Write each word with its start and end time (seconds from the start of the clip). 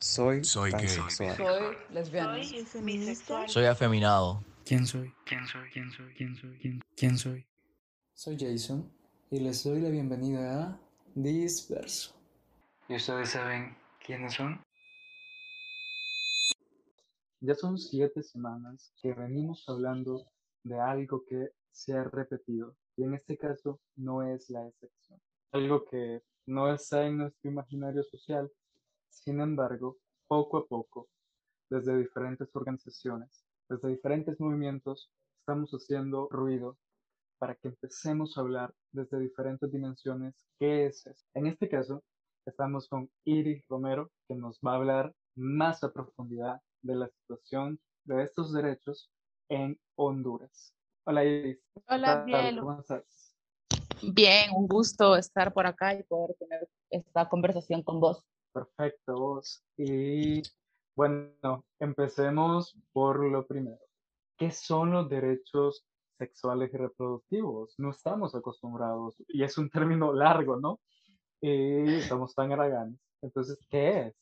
Soy, 0.00 0.44
Soy 0.44 0.70
gay. 0.70 0.86
Soy 0.86 1.76
lesbiana. 1.90 2.38
Soy 2.44 2.82
bisexual. 2.82 3.48
Soy 3.48 3.64
afeminado. 3.64 4.44
¿Quién 4.64 4.86
soy? 4.86 5.12
¿Quién 5.24 5.44
soy? 5.44 5.68
¿Quién 5.72 5.90
soy? 5.90 6.14
¿Quién 6.14 6.36
soy? 6.36 6.58
¿Quién, 6.58 6.80
quién 6.96 7.18
soy? 7.18 7.46
Soy 8.14 8.36
Jason 8.38 8.88
y 9.28 9.40
les 9.40 9.64
doy 9.64 9.80
la 9.80 9.90
bienvenida 9.90 10.66
a 10.66 10.80
Disperso. 11.16 12.14
¿Y 12.88 12.94
ustedes 12.94 13.30
saben 13.30 13.76
quiénes 14.06 14.34
son? 14.34 14.62
Ya 17.40 17.56
son 17.56 17.76
siete 17.76 18.22
semanas 18.22 18.92
que 19.02 19.12
venimos 19.14 19.64
hablando 19.66 20.28
de 20.62 20.78
algo 20.78 21.24
que 21.28 21.50
se 21.72 21.94
ha 21.94 22.04
repetido 22.04 22.76
y 22.96 23.02
en 23.02 23.14
este 23.14 23.36
caso 23.36 23.80
no 23.96 24.22
es 24.22 24.48
la 24.48 24.64
excepción. 24.64 25.20
Algo 25.50 25.84
que 25.84 26.22
no 26.46 26.72
está 26.72 27.04
en 27.04 27.18
nuestro 27.18 27.50
imaginario 27.50 28.04
social, 28.04 28.48
sin 29.10 29.40
embargo, 29.40 29.98
poco 30.26 30.58
a 30.58 30.66
poco, 30.66 31.08
desde 31.70 31.96
diferentes 31.96 32.48
organizaciones, 32.54 33.44
desde 33.68 33.88
diferentes 33.88 34.38
movimientos, 34.40 35.10
estamos 35.40 35.70
haciendo 35.72 36.28
ruido 36.30 36.76
para 37.38 37.54
que 37.54 37.68
empecemos 37.68 38.36
a 38.36 38.40
hablar 38.40 38.74
desde 38.92 39.20
diferentes 39.20 39.70
dimensiones 39.70 40.34
qué 40.58 40.86
es 40.86 41.06
eso. 41.06 41.24
En 41.34 41.46
este 41.46 41.68
caso, 41.68 42.02
estamos 42.46 42.88
con 42.88 43.10
Iris 43.24 43.64
Romero, 43.68 44.10
que 44.26 44.34
nos 44.34 44.58
va 44.66 44.72
a 44.72 44.76
hablar 44.76 45.14
más 45.36 45.84
a 45.84 45.92
profundidad 45.92 46.60
de 46.82 46.96
la 46.96 47.08
situación 47.08 47.78
de 48.04 48.22
estos 48.22 48.52
derechos 48.52 49.10
en 49.48 49.78
Honduras. 49.96 50.74
Hola 51.04 51.24
Iris. 51.24 51.58
Hola. 51.88 52.24
Bielo. 52.24 52.62
¿Cómo 52.62 52.80
estás? 52.80 53.34
Bien, 54.02 54.50
un 54.54 54.66
gusto 54.66 55.16
estar 55.16 55.52
por 55.52 55.66
acá 55.66 55.94
y 55.94 56.02
poder 56.02 56.36
tener 56.38 56.68
esta 56.90 57.28
conversación 57.28 57.82
con 57.82 58.00
vos. 58.00 58.24
Perfecto, 58.58 59.14
vos. 59.14 59.62
Y 59.76 60.42
bueno, 60.96 61.64
empecemos 61.78 62.76
por 62.92 63.24
lo 63.24 63.46
primero. 63.46 63.78
¿Qué 64.36 64.50
son 64.50 64.90
los 64.92 65.08
derechos 65.08 65.84
sexuales 66.18 66.70
y 66.74 66.76
reproductivos? 66.76 67.74
No 67.78 67.90
estamos 67.90 68.34
acostumbrados, 68.34 69.14
y 69.28 69.44
es 69.44 69.56
un 69.58 69.70
término 69.70 70.12
largo, 70.12 70.56
¿no? 70.56 70.80
Y 71.40 71.94
estamos 71.94 72.34
tan 72.34 72.50
haraganes. 72.52 72.98
Entonces, 73.22 73.58
¿qué 73.70 74.08
es? 74.08 74.14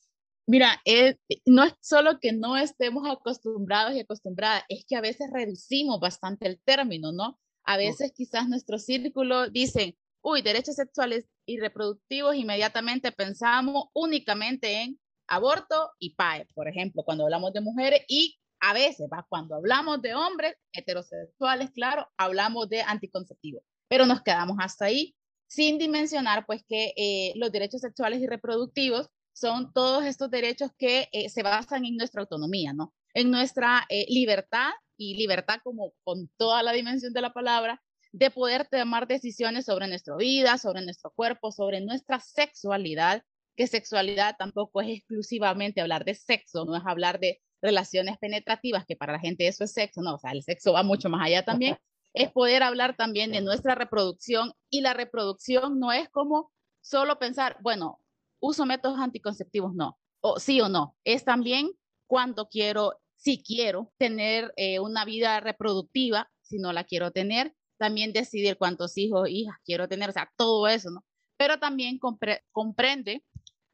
Mira, 0.47 0.79
es- 0.85 1.17
no 1.45 1.63
es 1.63 1.73
solo 1.81 2.19
que 2.19 2.31
no 2.31 2.57
estemos 2.57 3.09
acostumbrados 3.09 3.95
y 3.95 4.01
acostumbradas, 4.01 4.63
es 4.69 4.85
que 4.87 4.95
a 4.95 5.01
veces 5.01 5.29
reducimos 5.33 5.99
bastante 5.99 6.47
el 6.47 6.61
término, 6.61 7.11
¿no? 7.11 7.39
A 7.63 7.77
veces 7.77 8.13
quizás 8.13 8.47
nuestro 8.47 8.77
círculo 8.77 9.49
dicen, 9.49 9.97
uy, 10.21 10.41
derechos 10.43 10.75
sexuales 10.75 11.27
y 11.47 11.59
reproductivos, 11.59 12.35
inmediatamente 12.35 13.11
pensamos 13.11 13.85
únicamente 13.93 14.81
en 14.81 14.99
aborto 15.27 15.91
y 15.97 16.13
PAE, 16.15 16.47
por 16.53 16.67
ejemplo, 16.67 17.03
cuando 17.03 17.23
hablamos 17.23 17.53
de 17.53 17.61
mujeres 17.61 18.01
y 18.07 18.37
a 18.59 18.73
veces, 18.73 19.07
¿va? 19.11 19.25
cuando 19.29 19.55
hablamos 19.55 20.01
de 20.01 20.13
hombres 20.13 20.55
heterosexuales, 20.71 21.71
claro, 21.71 22.07
hablamos 22.17 22.69
de 22.69 22.81
anticonceptivos, 22.81 23.63
pero 23.87 24.05
nos 24.05 24.21
quedamos 24.21 24.57
hasta 24.59 24.85
ahí 24.85 25.15
sin 25.47 25.77
dimensionar 25.77 26.45
pues 26.45 26.63
que 26.67 26.93
eh, 26.97 27.33
los 27.35 27.51
derechos 27.51 27.81
sexuales 27.81 28.21
y 28.21 28.27
reproductivos 28.27 29.09
son 29.33 29.71
todos 29.71 30.03
estos 30.05 30.29
derechos 30.29 30.71
que 30.77 31.07
eh, 31.11 31.29
se 31.29 31.43
basan 31.43 31.85
en 31.85 31.95
nuestra 31.95 32.21
autonomía, 32.21 32.73
¿no? 32.73 32.93
En 33.13 33.31
nuestra 33.31 33.85
eh, 33.89 34.05
libertad 34.09 34.71
y 34.97 35.15
libertad 35.15 35.59
como 35.63 35.93
con 36.03 36.29
toda 36.37 36.63
la 36.63 36.73
dimensión 36.73 37.13
de 37.13 37.21
la 37.21 37.33
palabra, 37.33 37.81
de 38.17 38.31
poder 38.31 38.67
tomar 38.67 39.07
decisiones 39.07 39.65
sobre 39.65 39.87
nuestra 39.87 40.15
vida, 40.15 40.57
sobre 40.57 40.81
nuestro 40.81 41.11
cuerpo, 41.11 41.51
sobre 41.51 41.81
nuestra 41.81 42.19
sexualidad, 42.19 43.23
que 43.55 43.67
sexualidad 43.67 44.35
tampoco 44.39 44.81
es 44.81 44.89
exclusivamente 44.89 45.81
hablar 45.81 46.03
de 46.03 46.15
sexo, 46.15 46.65
no 46.65 46.75
es 46.75 46.83
hablar 46.85 47.19
de 47.19 47.39
relaciones 47.61 48.17
penetrativas, 48.17 48.85
que 48.87 48.95
para 48.95 49.13
la 49.13 49.19
gente 49.19 49.47
eso 49.47 49.63
es 49.63 49.71
sexo, 49.71 50.01
no, 50.01 50.15
o 50.15 50.17
sea, 50.17 50.31
el 50.31 50.41
sexo 50.41 50.73
va 50.73 50.81
mucho 50.81 51.09
más 51.09 51.25
allá 51.25 51.45
también, 51.45 51.77
es 52.13 52.31
poder 52.31 52.63
hablar 52.63 52.95
también 52.95 53.31
de 53.31 53.41
nuestra 53.41 53.75
reproducción 53.75 54.53
y 54.71 54.81
la 54.81 54.95
reproducción 54.95 55.79
no 55.79 55.91
es 55.91 56.09
como 56.09 56.51
solo 56.81 57.19
pensar, 57.19 57.57
bueno, 57.61 57.99
uso 58.39 58.65
métodos 58.65 58.99
anticonceptivos, 58.99 59.75
no, 59.75 59.99
o 60.21 60.39
sí 60.39 60.59
o 60.59 60.69
no, 60.69 60.95
es 61.03 61.23
también 61.23 61.71
cuando 62.07 62.49
quiero, 62.49 62.99
si 63.15 63.43
quiero 63.43 63.91
tener 63.97 64.53
eh, 64.55 64.79
una 64.79 65.05
vida 65.05 65.39
reproductiva, 65.39 66.31
si 66.41 66.57
no 66.57 66.73
la 66.73 66.83
quiero 66.83 67.11
tener, 67.11 67.53
también 67.77 68.13
decidir 68.13 68.57
cuántos 68.57 68.97
hijos, 68.97 69.29
hijas 69.29 69.55
quiero 69.65 69.87
tener, 69.87 70.09
o 70.09 70.13
sea, 70.13 70.31
todo 70.35 70.67
eso, 70.67 70.89
¿no? 70.91 71.05
Pero 71.37 71.59
también 71.59 71.99
compre- 71.99 72.41
comprende 72.51 73.23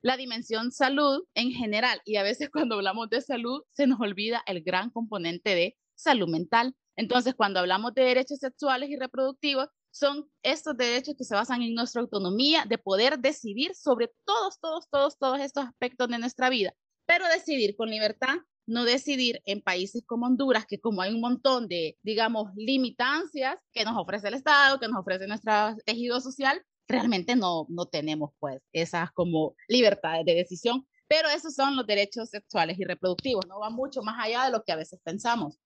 la 0.02 0.18
dimensión 0.18 0.72
salud 0.72 1.24
en 1.34 1.52
general 1.52 2.02
y 2.06 2.18
a 2.18 2.24
veces 2.24 2.50
cuando 2.54 2.76
hablamos 2.76 3.10
de 3.10 3.22
salud 3.22 3.64
se 3.70 3.88
nos 3.88 4.00
olvida 4.02 4.44
el 4.46 4.62
gran 4.64 4.90
componente 4.90 5.56
de 5.56 5.78
salud 5.96 6.28
mental. 6.30 6.76
Entonces, 6.96 7.34
cuando 7.36 7.60
hablamos 7.60 7.94
de 7.94 8.04
derechos 8.04 8.40
sexuales 8.40 8.90
y 8.90 8.98
reproductivos, 8.98 9.68
son 9.92 10.30
estos 10.44 10.76
derechos 10.76 11.16
que 11.18 11.24
se 11.24 11.36
basan 11.36 11.62
en 11.62 11.74
nuestra 11.76 12.02
autonomía 12.02 12.66
de 12.68 12.78
poder 12.78 13.20
decidir 13.20 13.76
sobre 13.76 14.12
todos, 14.26 14.60
todos, 14.60 14.90
todos, 14.90 15.18
todos 15.18 15.40
estos 15.40 15.66
aspectos 15.66 16.08
de 16.10 16.18
nuestra 16.20 16.50
vida, 16.50 16.74
pero 17.06 17.28
decidir 17.28 17.76
con 17.76 17.90
libertad, 17.90 18.38
no 18.66 18.86
decidir 18.86 19.42
en 19.46 19.62
países 19.62 20.04
como 20.06 20.26
Honduras, 20.26 20.66
que 20.66 20.80
como 20.80 21.02
hay 21.02 21.14
un 21.14 21.22
montón 21.22 21.68
de, 21.68 21.98
digamos, 22.02 22.50
limitancias 22.56 23.58
que 23.72 23.84
nos 23.84 23.98
ofrece 23.98 24.28
el 24.28 24.36
Estado, 24.36 24.80
que 24.80 24.88
nos 24.88 25.00
ofrece 25.00 25.28
nuestro 25.28 25.76
tejido 25.86 26.22
social, 26.22 26.62
realmente 26.88 27.36
no, 27.36 27.66
no 27.70 27.86
tenemos 27.86 28.32
pues 28.40 28.62
esas 28.72 29.12
como 29.12 29.56
libertades 29.68 30.26
de 30.26 30.36
decisión, 30.36 30.86
pero 31.08 31.30
esos 31.30 31.54
son 31.56 31.76
los 31.76 31.86
derechos 31.86 32.30
sexuales 32.30 32.80
y 32.80 32.86
reproductivos, 32.86 33.46
no 33.48 33.60
va 33.60 33.70
mucho 33.70 34.02
más 34.02 34.18
allá 34.20 34.46
de 34.46 34.52
lo 34.52 34.64
que 34.64 34.72
a 34.72 34.78
veces 34.78 35.00
pensamos. 35.04 35.60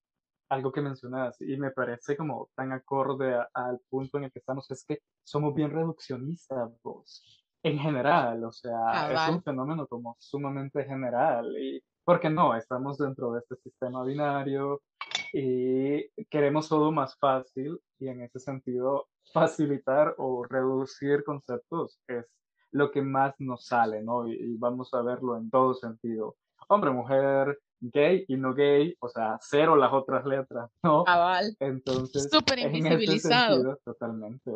Algo 0.49 0.71
que 0.71 0.81
mencionas 0.81 1.35
y 1.41 1.57
me 1.57 1.71
parece 1.71 2.15
como 2.15 2.49
tan 2.55 2.71
acorde 2.71 3.35
al 3.53 3.79
punto 3.89 4.17
en 4.17 4.25
el 4.25 4.31
que 4.31 4.39
estamos 4.39 4.69
es 4.71 4.85
que 4.85 4.99
somos 5.23 5.53
bien 5.53 5.71
reduccionistas, 5.71 6.71
vos. 6.81 7.43
En 7.63 7.77
general, 7.79 8.43
o 8.45 8.51
sea, 8.51 9.27
es 9.27 9.35
un 9.35 9.43
fenómeno 9.43 9.87
como 9.87 10.15
sumamente 10.19 10.85
general 10.85 11.53
y, 11.57 11.83
¿por 12.07 12.21
qué 12.21 12.29
no? 12.29 12.55
Estamos 12.55 12.97
dentro 12.97 13.33
de 13.33 13.39
este 13.39 13.57
sistema 13.57 14.01
binario 14.05 14.81
y 15.33 16.07
queremos 16.29 16.69
todo 16.69 16.89
más 16.89 17.17
fácil 17.17 17.81
y 17.99 18.07
en 18.07 18.21
ese 18.21 18.39
sentido 18.39 19.09
facilitar 19.33 20.15
o 20.17 20.45
reducir 20.45 21.25
conceptos 21.25 21.99
es 22.07 22.25
lo 22.71 22.91
que 22.91 23.01
más 23.01 23.35
nos 23.39 23.65
sale, 23.65 24.01
¿no? 24.03 24.25
Y, 24.25 24.35
y 24.35 24.55
vamos 24.55 24.93
a 24.93 25.01
verlo 25.01 25.35
en 25.35 25.49
todo 25.49 25.73
sentido. 25.73 26.37
Hombre, 26.69 26.91
mujer, 26.91 27.59
gay 27.81 28.23
y 28.29 28.37
no 28.37 28.53
gay, 28.53 28.95
o 29.01 29.09
sea, 29.09 29.37
cero 29.41 29.75
las 29.75 29.91
otras 29.91 30.25
letras, 30.25 30.71
¿no? 30.83 31.03
Cabal, 31.03 31.57
Entonces, 31.59 32.29
súper 32.31 32.59
en 32.59 32.73
invisibilizado. 32.73 33.55
sentido, 33.55 33.79
totalmente. 33.83 34.51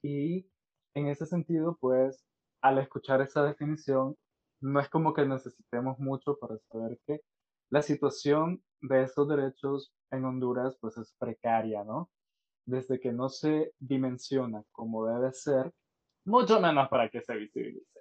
Y 0.00 0.46
en 0.94 1.08
ese 1.08 1.26
sentido, 1.26 1.76
pues, 1.80 2.24
al 2.62 2.78
escuchar 2.78 3.20
esa 3.20 3.42
definición, 3.42 4.16
no 4.64 4.80
es 4.80 4.88
como 4.88 5.12
que 5.12 5.26
necesitemos 5.26 5.98
mucho 5.98 6.38
para 6.38 6.58
saber 6.58 6.98
que 7.06 7.20
la 7.70 7.82
situación 7.82 8.62
de 8.80 9.02
estos 9.02 9.28
derechos 9.28 9.92
en 10.10 10.24
Honduras, 10.24 10.76
pues, 10.80 10.96
es 10.96 11.14
precaria, 11.18 11.84
¿no? 11.84 12.10
Desde 12.66 12.98
que 12.98 13.12
no 13.12 13.28
se 13.28 13.72
dimensiona 13.78 14.64
como 14.72 15.06
debe 15.06 15.32
ser, 15.32 15.72
mucho 16.24 16.60
menos 16.60 16.88
para 16.88 17.10
que 17.10 17.20
se 17.20 17.34
visibilice. 17.36 18.00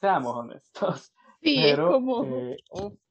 Seamos 0.00 0.34
honestos. 0.34 1.12
Sí, 1.42 1.60
Pero, 1.62 1.88
es 1.88 1.92
como... 1.92 2.24
eh, 2.24 2.56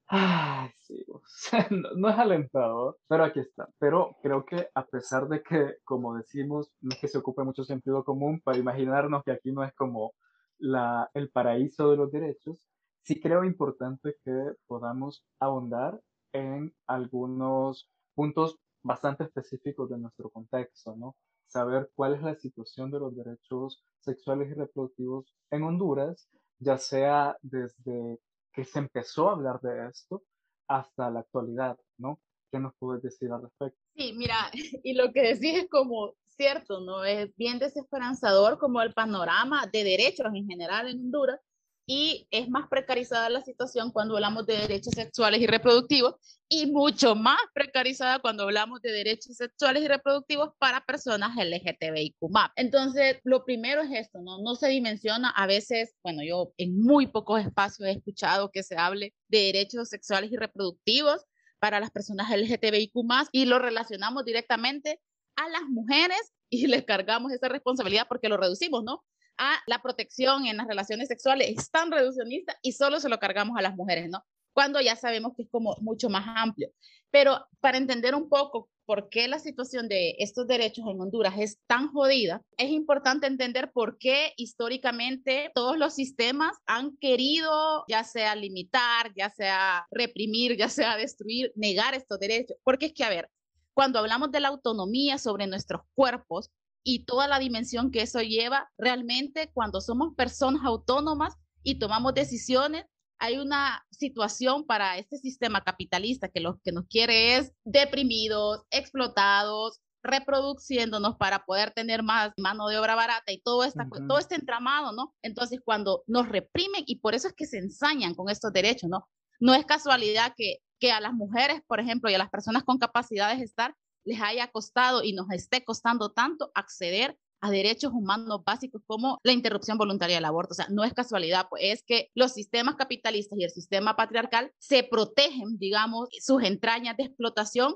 Ay, 0.08 0.72
sí, 0.80 1.06
o 1.10 1.22
sea, 1.26 1.68
no, 1.72 1.92
no 1.96 2.10
es 2.10 2.18
alentador, 2.18 2.98
pero 3.08 3.24
aquí 3.24 3.40
está. 3.40 3.70
Pero 3.78 4.18
creo 4.22 4.44
que 4.44 4.68
a 4.74 4.84
pesar 4.86 5.28
de 5.28 5.42
que, 5.44 5.78
como 5.84 6.16
decimos, 6.16 6.72
no 6.82 6.90
es 6.90 7.00
que 7.00 7.08
se 7.08 7.20
ocupe 7.20 7.44
mucho 7.44 7.64
sentido 7.64 8.04
común 8.04 8.42
para 8.42 8.58
imaginarnos 8.58 9.24
que 9.24 9.32
aquí 9.32 9.52
no 9.52 9.64
es 9.64 9.74
como 9.74 10.14
la, 10.58 11.10
el 11.14 11.30
paraíso 11.30 11.92
de 11.92 11.98
los 11.98 12.12
derechos, 12.12 12.68
sí 13.04 13.20
creo 13.22 13.44
importante 13.44 14.16
que 14.24 14.54
podamos 14.68 15.24
ahondar 15.40 16.02
en 16.34 16.74
algunos 16.88 17.90
puntos 18.14 18.58
bastante 18.84 19.24
específicos 19.24 19.90
de 19.90 19.98
nuestro 19.98 20.30
contexto, 20.30 20.96
¿no? 20.96 21.16
Saber 21.48 21.92
cuál 21.96 22.16
es 22.16 22.22
la 22.22 22.36
situación 22.36 22.92
de 22.92 23.00
los 23.00 23.16
derechos 23.16 23.84
sexuales 24.00 24.50
y 24.52 24.54
reproductivos 24.54 25.34
en 25.52 25.64
Honduras, 25.64 26.28
ya 26.60 26.78
sea 26.78 27.38
desde 27.42 28.20
que 28.54 28.64
se 28.64 28.80
empezó 28.80 29.30
a 29.30 29.34
hablar 29.34 29.60
de 29.62 29.88
esto 29.88 30.24
hasta 30.68 31.10
la 31.10 31.22
actualidad, 31.22 31.78
¿no? 31.98 32.20
¿Qué 32.52 32.60
nos 32.60 32.74
puedes 32.80 33.04
decir 33.04 33.32
al 33.32 33.44
respecto? 33.44 33.80
Sí, 33.96 34.14
mira, 34.14 34.52
y 34.84 34.94
lo 34.94 35.12
que 35.12 35.34
decís 35.34 35.64
es 35.64 35.70
como 35.70 36.16
cierto, 36.36 36.82
¿no? 36.82 37.04
Es 37.04 37.36
bien 37.36 37.60
desesperanzador 37.60 38.58
como 38.60 38.82
el 38.82 38.94
panorama 38.94 39.68
de 39.72 39.84
derechos 39.84 40.28
en 40.34 40.48
general 40.48 40.88
en 40.90 41.00
Honduras, 41.00 41.40
y 41.88 42.28
es 42.32 42.50
más 42.50 42.68
precarizada 42.68 43.30
la 43.30 43.44
situación 43.44 43.92
cuando 43.92 44.16
hablamos 44.16 44.48
de 44.48 44.58
derechos 44.58 44.94
sexuales 44.96 45.40
y 45.40 45.46
reproductivos 45.46 46.16
y 46.50 46.66
mucho 46.66 47.14
más 47.14 47.38
precarizada 47.54 48.18
cuando 48.18 48.42
hablamos 48.42 48.82
de 48.82 48.92
derechos 48.92 49.36
sexuales 49.36 49.84
y 49.84 49.88
reproductivos 49.88 50.50
para 50.58 50.84
personas 50.84 51.36
LGTBIQ+. 51.38 52.16
Entonces, 52.56 53.20
lo 53.24 53.46
primero 53.46 53.84
es 53.84 53.92
esto, 53.92 54.20
¿no? 54.22 54.40
No 54.40 54.56
se 54.56 54.70
dimensiona 54.70 55.30
a 55.30 55.46
veces, 55.46 55.96
bueno, 56.04 56.24
yo 56.24 56.54
en 56.58 56.82
muy 56.82 57.06
pocos 57.06 57.42
espacios 57.42 57.88
he 57.88 57.92
escuchado 57.92 58.50
que 58.50 58.64
se 58.64 58.78
hable 58.78 59.14
de 59.28 59.54
derechos 59.54 59.90
sexuales 59.90 60.32
y 60.32 60.38
reproductivos 60.38 61.26
para 61.60 61.80
las 61.80 61.92
personas 61.92 62.32
LGTBIQ+, 62.32 62.94
y 63.32 63.46
lo 63.46 63.60
relacionamos 63.60 64.26
directamente 64.26 65.00
a 65.36 65.50
las 65.50 65.64
mujeres 65.64 66.34
y 66.50 66.68
les 66.68 66.86
cargamos 66.86 67.32
esa 67.32 67.50
responsabilidad 67.50 68.08
porque 68.08 68.30
lo 68.30 68.38
reducimos, 68.38 68.84
¿no? 68.84 69.04
a 69.38 69.60
la 69.68 69.82
protección 69.82 70.46
en 70.46 70.58
las 70.58 70.68
relaciones 70.68 71.08
sexuales 71.08 71.54
es 71.58 71.70
tan 71.70 71.92
reduccionista 71.92 72.58
y 72.62 72.74
solo 72.74 73.00
se 73.00 73.10
lo 73.10 73.20
cargamos 73.20 73.58
a 73.58 73.62
las 73.62 73.76
mujeres, 73.76 74.10
¿no? 74.10 74.24
Cuando 74.54 74.80
ya 74.80 74.96
sabemos 74.96 75.34
que 75.36 75.44
es 75.44 75.50
como 75.50 75.76
mucho 75.82 76.10
más 76.10 76.26
amplio. 76.28 76.70
Pero 77.12 77.46
para 77.60 77.78
entender 77.78 78.16
un 78.16 78.30
poco 78.30 78.70
por 78.86 79.10
qué 79.10 79.28
la 79.28 79.40
situación 79.40 79.90
de 79.90 80.16
estos 80.20 80.48
derechos 80.48 80.86
en 80.88 81.02
Honduras 81.02 81.34
es 81.38 81.60
tan 81.68 81.92
jodida, 81.92 82.42
es 82.58 82.70
importante 82.70 83.28
entender 83.28 83.72
por 83.74 83.98
qué 83.98 84.34
históricamente 84.38 85.52
todos 85.56 85.78
los 85.78 85.96
sistemas 85.96 86.56
han 86.68 86.96
querido 86.98 87.84
ya 87.90 88.04
sea 88.04 88.36
limitar, 88.36 89.12
ya 89.16 89.30
sea 89.30 89.86
reprimir, 89.92 90.56
ya 90.56 90.70
sea 90.70 90.96
destruir, 90.96 91.52
negar 91.56 91.94
estos 91.94 92.20
derechos. 92.20 92.58
Porque 92.64 92.88
es 92.88 92.94
que, 92.94 93.04
a 93.04 93.10
ver, 93.10 93.30
cuando 93.76 94.00
hablamos 94.00 94.32
de 94.32 94.40
la 94.40 94.48
autonomía 94.48 95.20
sobre 95.20 95.46
nuestros 95.46 95.82
cuerpos, 95.94 96.50
y 96.88 97.06
toda 97.06 97.28
la 97.28 97.40
dimensión 97.40 97.92
que 97.92 98.04
eso 98.04 98.22
lleva, 98.22 98.72
realmente 98.78 99.50
cuando 99.54 99.82
somos 99.82 100.14
personas 100.16 100.62
autónomas 100.64 101.36
y 101.64 101.80
tomamos 101.80 102.14
decisiones, 102.14 102.86
hay 103.20 103.40
una 103.40 103.84
situación 103.90 104.66
para 104.66 104.98
este 104.98 105.18
sistema 105.18 105.62
capitalista 105.62 106.30
que 106.30 106.42
lo 106.42 106.60
que 106.64 106.72
nos 106.72 106.86
quiere 106.88 107.38
es 107.38 107.52
deprimidos, 107.64 108.62
explotados, 108.70 109.82
reproduciéndonos 110.04 111.16
para 111.16 111.44
poder 111.46 111.72
tener 111.72 112.04
más 112.04 112.32
mano 112.38 112.68
de 112.68 112.78
obra 112.78 112.94
barata 112.94 113.32
y 113.32 113.42
todo, 113.42 113.64
esta, 113.64 113.88
todo 114.08 114.20
este 114.20 114.36
entramado, 114.36 114.92
¿no? 114.92 115.16
Entonces, 115.24 115.62
cuando 115.66 116.04
nos 116.06 116.30
reprimen, 116.30 116.84
y 116.86 117.00
por 117.00 117.16
eso 117.16 117.28
es 117.28 117.34
que 117.34 117.48
se 117.48 117.58
ensañan 117.58 118.14
con 118.14 118.30
estos 118.30 118.54
derechos, 118.54 118.92
¿no? 118.92 119.10
No 119.40 119.56
es 119.56 119.66
casualidad 119.66 120.34
que, 120.38 120.58
que 120.80 120.92
a 120.92 121.00
las 121.00 121.14
mujeres, 121.14 121.62
por 121.68 121.80
ejemplo, 121.80 122.10
y 122.10 122.14
a 122.14 122.18
las 122.18 122.30
personas 122.30 122.64
con 122.64 122.78
capacidades 122.78 123.42
estar, 123.42 123.76
les 124.04 124.22
haya 124.22 124.48
costado 124.52 125.04
y 125.04 125.14
nos 125.14 125.30
esté 125.32 125.64
costando 125.64 126.12
tanto 126.12 126.52
acceder 126.54 127.18
a 127.42 127.52
derechos 127.52 127.92
humanos 127.94 128.44
básicos 128.46 128.82
como 128.88 129.20
la 129.24 129.32
interrupción 129.32 129.78
voluntaria 129.78 130.16
del 130.16 130.26
aborto. 130.26 130.54
O 130.54 130.56
sea, 130.56 130.68
no 130.70 130.84
es 130.84 130.94
casualidad, 130.94 131.48
pues 131.50 131.64
es 131.66 131.84
que 131.84 132.10
los 132.16 132.34
sistemas 132.34 132.76
capitalistas 132.76 133.38
y 133.38 133.44
el 133.44 133.52
sistema 133.52 133.96
patriarcal 133.96 134.52
se 134.58 134.84
protegen, 134.84 135.58
digamos, 135.58 136.10
sus 136.22 136.44
entrañas 136.44 136.98
de 136.98 137.04
explotación 137.04 137.76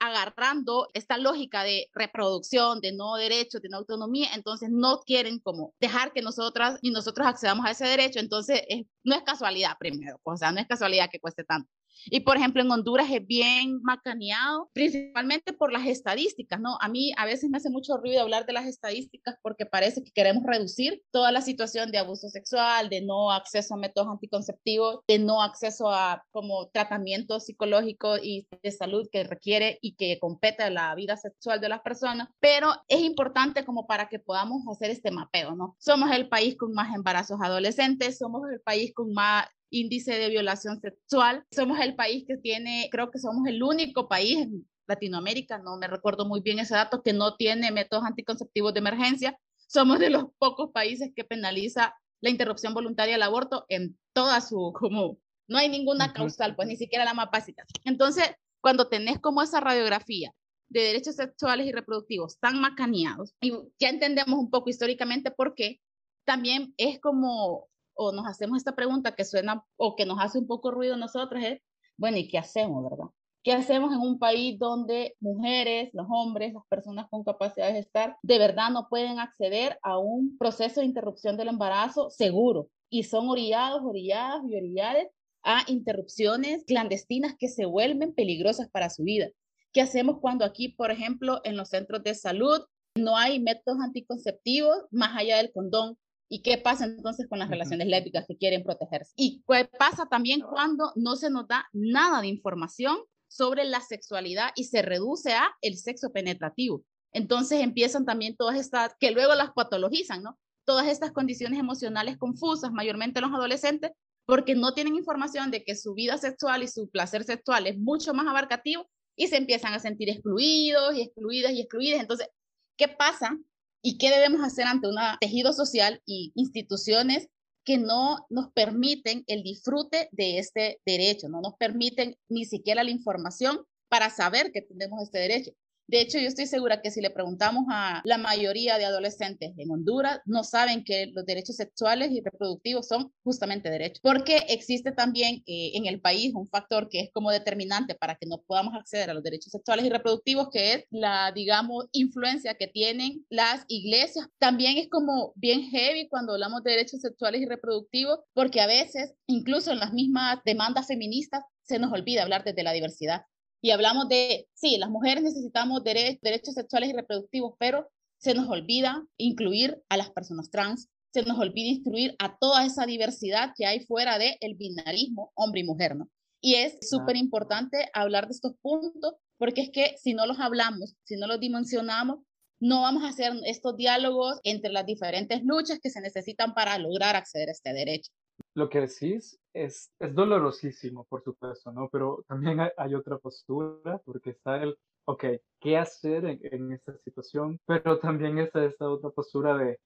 agarrando 0.00 0.88
esta 0.94 1.18
lógica 1.18 1.64
de 1.64 1.88
reproducción, 1.92 2.80
de 2.80 2.92
no 2.92 3.16
derechos, 3.16 3.60
de 3.60 3.68
no 3.68 3.78
autonomía, 3.78 4.28
entonces 4.34 4.68
no 4.70 5.00
quieren 5.00 5.40
como 5.40 5.74
dejar 5.80 6.12
que 6.12 6.22
nosotras 6.22 6.78
y 6.82 6.92
nosotros 6.92 7.26
accedamos 7.26 7.66
a 7.66 7.72
ese 7.72 7.86
derecho, 7.86 8.20
entonces 8.20 8.62
no 9.02 9.16
es 9.16 9.22
casualidad 9.22 9.72
primero, 9.78 10.20
pues, 10.22 10.34
o 10.34 10.38
sea, 10.38 10.52
no 10.52 10.60
es 10.60 10.68
casualidad 10.68 11.10
que 11.10 11.18
cueste 11.18 11.42
tanto. 11.42 11.68
Y 12.06 12.20
por 12.20 12.36
ejemplo, 12.36 12.62
en 12.62 12.70
Honduras 12.70 13.08
es 13.10 13.26
bien 13.26 13.80
macaneado, 13.82 14.70
principalmente 14.72 15.52
por 15.52 15.72
las 15.72 15.86
estadísticas, 15.86 16.60
¿no? 16.60 16.78
A 16.80 16.88
mí 16.88 17.12
a 17.16 17.26
veces 17.26 17.50
me 17.50 17.58
hace 17.58 17.70
mucho 17.70 17.96
ruido 17.96 18.22
hablar 18.22 18.46
de 18.46 18.52
las 18.52 18.66
estadísticas 18.66 19.36
porque 19.42 19.66
parece 19.66 20.02
que 20.02 20.12
queremos 20.12 20.44
reducir 20.44 21.02
toda 21.10 21.32
la 21.32 21.42
situación 21.42 21.90
de 21.90 21.98
abuso 21.98 22.28
sexual, 22.28 22.88
de 22.88 23.02
no 23.02 23.32
acceso 23.32 23.74
a 23.74 23.78
métodos 23.78 24.08
anticonceptivos, 24.08 25.00
de 25.06 25.18
no 25.18 25.42
acceso 25.42 25.90
a 25.90 26.24
como 26.30 26.68
tratamiento 26.68 27.40
psicológico 27.40 28.16
y 28.18 28.46
de 28.62 28.70
salud 28.70 29.08
que 29.10 29.24
requiere 29.24 29.78
y 29.80 29.94
que 29.94 30.18
compete 30.18 30.62
a 30.62 30.70
la 30.70 30.94
vida 30.94 31.16
sexual 31.16 31.60
de 31.60 31.68
las 31.68 31.80
personas, 31.80 32.28
pero 32.40 32.70
es 32.88 33.00
importante 33.00 33.64
como 33.64 33.86
para 33.86 34.08
que 34.08 34.18
podamos 34.18 34.62
hacer 34.70 34.90
este 34.90 35.10
mapeo, 35.10 35.54
¿no? 35.54 35.76
Somos 35.78 36.10
el 36.12 36.28
país 36.28 36.56
con 36.56 36.72
más 36.72 36.94
embarazos 36.94 37.38
adolescentes, 37.42 38.18
somos 38.18 38.42
el 38.50 38.60
país 38.60 38.92
con 38.94 39.12
más 39.12 39.46
índice 39.70 40.12
de 40.18 40.28
violación 40.28 40.80
sexual. 40.80 41.44
Somos 41.50 41.80
el 41.80 41.94
país 41.94 42.24
que 42.26 42.36
tiene, 42.36 42.88
creo 42.90 43.10
que 43.10 43.18
somos 43.18 43.46
el 43.46 43.62
único 43.62 44.08
país 44.08 44.38
en 44.38 44.68
Latinoamérica, 44.86 45.58
no 45.58 45.76
me 45.76 45.86
recuerdo 45.86 46.24
muy 46.24 46.40
bien 46.40 46.58
ese 46.58 46.74
dato, 46.74 47.02
que 47.02 47.12
no 47.12 47.36
tiene 47.36 47.70
métodos 47.70 48.04
anticonceptivos 48.04 48.72
de 48.72 48.80
emergencia. 48.80 49.38
Somos 49.66 49.98
de 49.98 50.10
los 50.10 50.24
pocos 50.38 50.70
países 50.72 51.12
que 51.14 51.24
penaliza 51.24 51.94
la 52.20 52.30
interrupción 52.30 52.74
voluntaria 52.74 53.14
del 53.14 53.22
aborto 53.22 53.66
en 53.68 53.98
toda 54.12 54.40
su, 54.40 54.72
como, 54.72 55.18
no 55.46 55.58
hay 55.58 55.68
ninguna 55.68 56.12
causal, 56.12 56.56
pues 56.56 56.68
ni 56.68 56.76
siquiera 56.76 57.04
la 57.04 57.14
más 57.14 57.28
básica. 57.30 57.64
Entonces, 57.84 58.30
cuando 58.60 58.88
tenés 58.88 59.20
como 59.20 59.42
esa 59.42 59.60
radiografía 59.60 60.32
de 60.68 60.80
derechos 60.80 61.16
sexuales 61.16 61.66
y 61.66 61.72
reproductivos 61.72 62.38
tan 62.38 62.60
macaneados, 62.60 63.34
y 63.40 63.52
ya 63.78 63.88
entendemos 63.90 64.38
un 64.38 64.50
poco 64.50 64.70
históricamente 64.70 65.30
por 65.30 65.54
qué, 65.54 65.80
también 66.24 66.74
es 66.76 67.00
como 67.00 67.68
o 67.98 68.12
nos 68.12 68.26
hacemos 68.26 68.58
esta 68.58 68.76
pregunta 68.76 69.14
que 69.14 69.24
suena 69.24 69.64
o 69.76 69.96
que 69.96 70.06
nos 70.06 70.18
hace 70.20 70.38
un 70.38 70.46
poco 70.46 70.70
ruido 70.70 70.94
a 70.94 70.98
nosotros 70.98 71.42
es, 71.42 71.60
bueno, 71.96 72.16
¿y 72.16 72.28
qué 72.28 72.38
hacemos, 72.38 72.88
verdad? 72.88 73.10
¿Qué 73.42 73.52
hacemos 73.52 73.92
en 73.92 74.00
un 74.00 74.18
país 74.18 74.58
donde 74.58 75.16
mujeres, 75.20 75.90
los 75.92 76.06
hombres, 76.08 76.54
las 76.54 76.62
personas 76.68 77.06
con 77.10 77.24
capacidad 77.24 77.72
de 77.72 77.80
estar, 77.80 78.16
de 78.22 78.38
verdad 78.38 78.70
no 78.70 78.88
pueden 78.88 79.18
acceder 79.18 79.78
a 79.82 79.98
un 79.98 80.38
proceso 80.38 80.80
de 80.80 80.86
interrupción 80.86 81.36
del 81.36 81.48
embarazo 81.48 82.08
seguro 82.10 82.68
y 82.88 83.02
son 83.02 83.28
orillados, 83.28 83.82
orilladas 83.84 84.42
y 84.48 84.56
orilladas 84.56 85.06
a 85.42 85.62
interrupciones 85.66 86.64
clandestinas 86.66 87.34
que 87.36 87.48
se 87.48 87.66
vuelven 87.66 88.14
peligrosas 88.14 88.68
para 88.70 88.90
su 88.90 89.02
vida? 89.02 89.28
¿Qué 89.72 89.80
hacemos 89.80 90.18
cuando 90.20 90.44
aquí, 90.44 90.68
por 90.68 90.92
ejemplo, 90.92 91.40
en 91.42 91.56
los 91.56 91.70
centros 91.70 92.02
de 92.04 92.14
salud 92.14 92.60
no 92.94 93.16
hay 93.16 93.40
métodos 93.40 93.80
anticonceptivos 93.80 94.76
más 94.92 95.16
allá 95.16 95.38
del 95.38 95.50
condón? 95.52 95.96
¿Y 96.28 96.42
qué 96.42 96.58
pasa 96.58 96.84
entonces 96.84 97.26
con 97.28 97.38
las 97.38 97.48
relaciones 97.48 97.86
lésbicas 97.86 98.26
que 98.26 98.36
quieren 98.36 98.62
protegerse? 98.62 99.12
¿Y 99.16 99.42
qué 99.48 99.64
pasa 99.78 100.06
también 100.06 100.40
cuando 100.40 100.92
no 100.94 101.16
se 101.16 101.30
nos 101.30 101.48
da 101.48 101.66
nada 101.72 102.20
de 102.20 102.28
información 102.28 102.98
sobre 103.28 103.64
la 103.64 103.80
sexualidad 103.80 104.50
y 104.54 104.64
se 104.64 104.82
reduce 104.82 105.32
a 105.32 105.48
el 105.62 105.76
sexo 105.76 106.12
penetrativo? 106.12 106.84
Entonces 107.12 107.62
empiezan 107.62 108.04
también 108.04 108.36
todas 108.36 108.58
estas, 108.58 108.94
que 109.00 109.10
luego 109.10 109.34
las 109.34 109.52
patologizan, 109.52 110.22
¿no? 110.22 110.38
Todas 110.64 110.86
estas 110.88 111.12
condiciones 111.12 111.58
emocionales 111.58 112.18
confusas, 112.18 112.72
mayormente 112.72 113.20
en 113.20 113.30
los 113.30 113.34
adolescentes, 113.34 113.92
porque 114.26 114.54
no 114.54 114.74
tienen 114.74 114.94
información 114.94 115.50
de 115.50 115.64
que 115.64 115.74
su 115.74 115.94
vida 115.94 116.18
sexual 116.18 116.62
y 116.62 116.68
su 116.68 116.90
placer 116.90 117.24
sexual 117.24 117.66
es 117.66 117.78
mucho 117.78 118.12
más 118.12 118.26
abarcativo 118.26 118.86
y 119.16 119.28
se 119.28 119.38
empiezan 119.38 119.72
a 119.72 119.78
sentir 119.78 120.10
excluidos 120.10 120.94
y 120.94 121.00
excluidas 121.00 121.52
y 121.52 121.60
excluidas. 121.62 122.00
Entonces, 122.02 122.28
¿qué 122.76 122.88
pasa 122.88 123.38
y 123.82 123.98
qué 123.98 124.10
debemos 124.10 124.42
hacer 124.42 124.66
ante 124.66 124.88
un 124.88 124.96
tejido 125.20 125.52
social 125.52 126.02
y 126.06 126.32
instituciones 126.34 127.28
que 127.64 127.78
no 127.78 128.26
nos 128.30 128.50
permiten 128.52 129.24
el 129.26 129.42
disfrute 129.42 130.08
de 130.12 130.38
este 130.38 130.80
derecho, 130.86 131.28
no 131.28 131.40
nos 131.40 131.54
permiten 131.56 132.16
ni 132.28 132.44
siquiera 132.44 132.82
la 132.82 132.90
información 132.90 133.60
para 133.88 134.10
saber 134.10 134.52
que 134.52 134.62
tenemos 134.62 135.02
este 135.02 135.18
derecho. 135.18 135.52
De 135.88 136.02
hecho, 136.02 136.18
yo 136.18 136.28
estoy 136.28 136.46
segura 136.46 136.82
que 136.82 136.90
si 136.90 137.00
le 137.00 137.08
preguntamos 137.08 137.64
a 137.70 138.02
la 138.04 138.18
mayoría 138.18 138.76
de 138.76 138.84
adolescentes 138.84 139.54
en 139.56 139.70
Honduras, 139.70 140.20
no 140.26 140.44
saben 140.44 140.84
que 140.84 141.06
los 141.06 141.24
derechos 141.24 141.56
sexuales 141.56 142.10
y 142.10 142.20
reproductivos 142.20 142.86
son 142.86 143.10
justamente 143.24 143.70
derechos, 143.70 144.00
porque 144.02 144.44
existe 144.50 144.92
también 144.92 145.42
eh, 145.46 145.70
en 145.72 145.86
el 145.86 146.02
país 146.02 146.34
un 146.34 146.46
factor 146.46 146.90
que 146.90 147.00
es 147.00 147.10
como 147.10 147.30
determinante 147.30 147.94
para 147.94 148.16
que 148.16 148.26
no 148.26 148.42
podamos 148.46 148.74
acceder 148.74 149.08
a 149.08 149.14
los 149.14 149.22
derechos 149.22 149.50
sexuales 149.50 149.86
y 149.86 149.88
reproductivos, 149.88 150.50
que 150.52 150.74
es 150.74 150.84
la, 150.90 151.32
digamos, 151.32 151.86
influencia 151.92 152.52
que 152.52 152.66
tienen 152.66 153.24
las 153.30 153.64
iglesias. 153.68 154.28
También 154.36 154.76
es 154.76 154.90
como 154.90 155.32
bien 155.36 155.70
heavy 155.70 156.06
cuando 156.10 156.34
hablamos 156.34 156.62
de 156.64 156.72
derechos 156.72 157.00
sexuales 157.00 157.40
y 157.40 157.46
reproductivos, 157.46 158.18
porque 158.34 158.60
a 158.60 158.66
veces, 158.66 159.14
incluso 159.26 159.72
en 159.72 159.78
las 159.78 159.94
mismas 159.94 160.40
demandas 160.44 160.86
feministas, 160.86 161.44
se 161.62 161.78
nos 161.78 161.90
olvida 161.94 162.24
hablar 162.24 162.44
desde 162.44 162.62
la 162.62 162.72
diversidad 162.72 163.22
y 163.60 163.70
hablamos 163.70 164.08
de, 164.08 164.48
sí, 164.54 164.76
las 164.78 164.90
mujeres 164.90 165.22
necesitamos 165.22 165.82
derechos 165.82 166.54
sexuales 166.54 166.90
y 166.90 166.92
reproductivos, 166.92 167.54
pero 167.58 167.90
se 168.18 168.34
nos 168.34 168.48
olvida 168.48 169.04
incluir 169.16 169.82
a 169.88 169.96
las 169.96 170.10
personas 170.10 170.50
trans, 170.50 170.88
se 171.12 171.22
nos 171.22 171.38
olvida 171.38 171.68
instruir 171.68 172.14
a 172.18 172.36
toda 172.38 172.64
esa 172.64 172.86
diversidad 172.86 173.52
que 173.56 173.66
hay 173.66 173.80
fuera 173.80 174.18
del 174.18 174.36
el 174.40 174.54
binarismo 174.54 175.32
hombre 175.34 175.60
y 175.60 175.64
mujer, 175.64 175.96
¿no? 175.96 176.08
Y 176.40 176.54
es 176.54 176.78
súper 176.88 177.16
importante 177.16 177.88
hablar 177.92 178.28
de 178.28 178.34
estos 178.34 178.52
puntos, 178.62 179.14
porque 179.38 179.62
es 179.62 179.70
que 179.70 179.96
si 179.98 180.14
no 180.14 180.26
los 180.26 180.38
hablamos, 180.38 180.94
si 181.04 181.16
no 181.16 181.26
los 181.26 181.40
dimensionamos, 181.40 182.20
no 182.60 182.82
vamos 182.82 183.04
a 183.04 183.08
hacer 183.08 183.32
estos 183.44 183.76
diálogos 183.76 184.40
entre 184.44 184.70
las 184.70 184.86
diferentes 184.86 185.42
luchas 185.42 185.78
que 185.80 185.90
se 185.90 186.00
necesitan 186.00 186.54
para 186.54 186.78
lograr 186.78 187.16
acceder 187.16 187.48
a 187.48 187.52
este 187.52 187.72
derecho 187.72 188.12
lo 188.54 188.68
que 188.68 188.80
decís 188.80 189.40
es, 189.52 189.92
es 189.98 190.14
dolorosísimo, 190.14 191.04
por 191.04 191.22
supuesto, 191.22 191.72
¿no? 191.72 191.88
Pero 191.90 192.24
también 192.28 192.60
hay, 192.76 192.94
otra 192.94 193.18
postura, 193.18 194.00
porque 194.04 194.30
está 194.30 194.62
el, 194.62 194.78
ok, 195.06 195.24
¿qué 195.60 195.78
hacer 195.78 196.24
en, 196.24 196.72
esta 196.72 196.96
situación? 196.98 197.60
Pero 197.66 197.98
también 197.98 198.38
está 198.38 198.64
esta 198.64 198.88
otra 198.88 199.10
postura 199.10 199.56
de, 199.56 199.78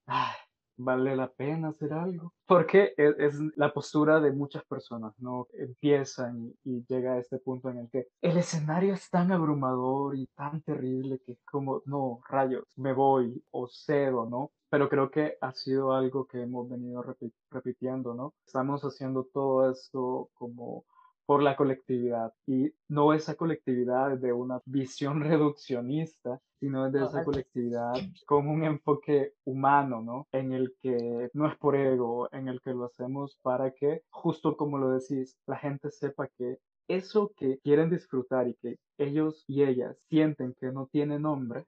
¿Vale 0.77 1.15
la 1.17 1.29
pena 1.29 1.69
hacer 1.69 1.93
algo? 1.93 2.33
Porque 2.47 2.95
es, 2.97 3.15
es 3.19 3.35
la 3.57 3.73
postura 3.73 4.21
de 4.21 4.33
muchas 4.33 4.65
personas, 4.65 5.13
¿no? 5.19 5.47
Empiezan 5.53 6.53
y, 6.65 6.85
llega 6.87 7.15
a 7.15 7.19
este 7.19 7.39
punto 7.39 7.71
en 7.71 7.79
el 7.79 7.91
que 7.91 8.09
el 8.21 8.37
escenario 8.37 8.95
es 8.95 9.09
tan 9.11 9.33
abrumador 9.33 10.17
y 10.17 10.27
tan 10.29 10.63
terrible 10.63 11.21
que 11.25 11.39
como, 11.45 11.83
no, 11.87 12.21
rayos, 12.29 12.65
me 12.77 12.93
voy 12.93 13.43
o 13.51 13.69
cedo, 13.69 14.29
¿no? 14.29 14.51
Pero 14.71 14.89
creo 14.89 15.11
que 15.11 15.37
ha 15.41 15.53
sido 15.53 15.93
algo 15.93 16.27
que 16.27 16.43
hemos 16.43 16.69
venido 16.69 17.05
repitiendo, 17.51 18.15
¿no? 18.15 18.35
Estamos 18.47 18.83
haciendo 18.83 19.25
todo 19.25 19.71
esto 19.71 20.31
como 20.35 20.85
por 21.33 21.43
la 21.43 21.57
colectividad 21.57 22.35
y 22.47 22.71
no 22.89 23.15
esa 23.15 23.37
colectividad 23.37 24.19
de 24.19 24.35
una 24.35 24.61
visión 24.67 25.21
reduccionista, 25.23 26.39
sino 26.61 26.91
de 26.91 27.03
esa 27.07 27.25
colectividad 27.25 27.95
con 28.27 28.49
un 28.49 28.65
enfoque 28.65 29.33
humano, 29.45 30.03
¿no? 30.03 30.29
En 30.31 30.53
el 30.53 30.75
que 30.83 31.31
no 31.33 31.49
es 31.49 31.57
por 31.57 31.75
ego, 31.75 32.29
en 32.33 32.49
el 32.49 32.61
que 32.61 32.75
lo 32.75 32.85
hacemos 32.85 33.39
para 33.41 33.71
que, 33.71 34.03
justo 34.11 34.59
como 34.59 34.77
lo 34.77 34.91
decís, 34.91 35.39
la 35.47 35.57
gente 35.57 35.91
sepa 35.91 36.29
que 36.37 36.59
eso 36.87 37.33
que 37.35 37.59
quieren 37.61 37.89
disfrutar 37.89 38.47
y 38.47 38.55
que 38.57 38.77
ellos 38.99 39.43
y 39.49 39.63
ellas 39.63 39.97
sienten 40.11 40.55
que 40.61 40.67
no 40.67 40.91
tiene 40.93 41.19
nombre, 41.19 41.65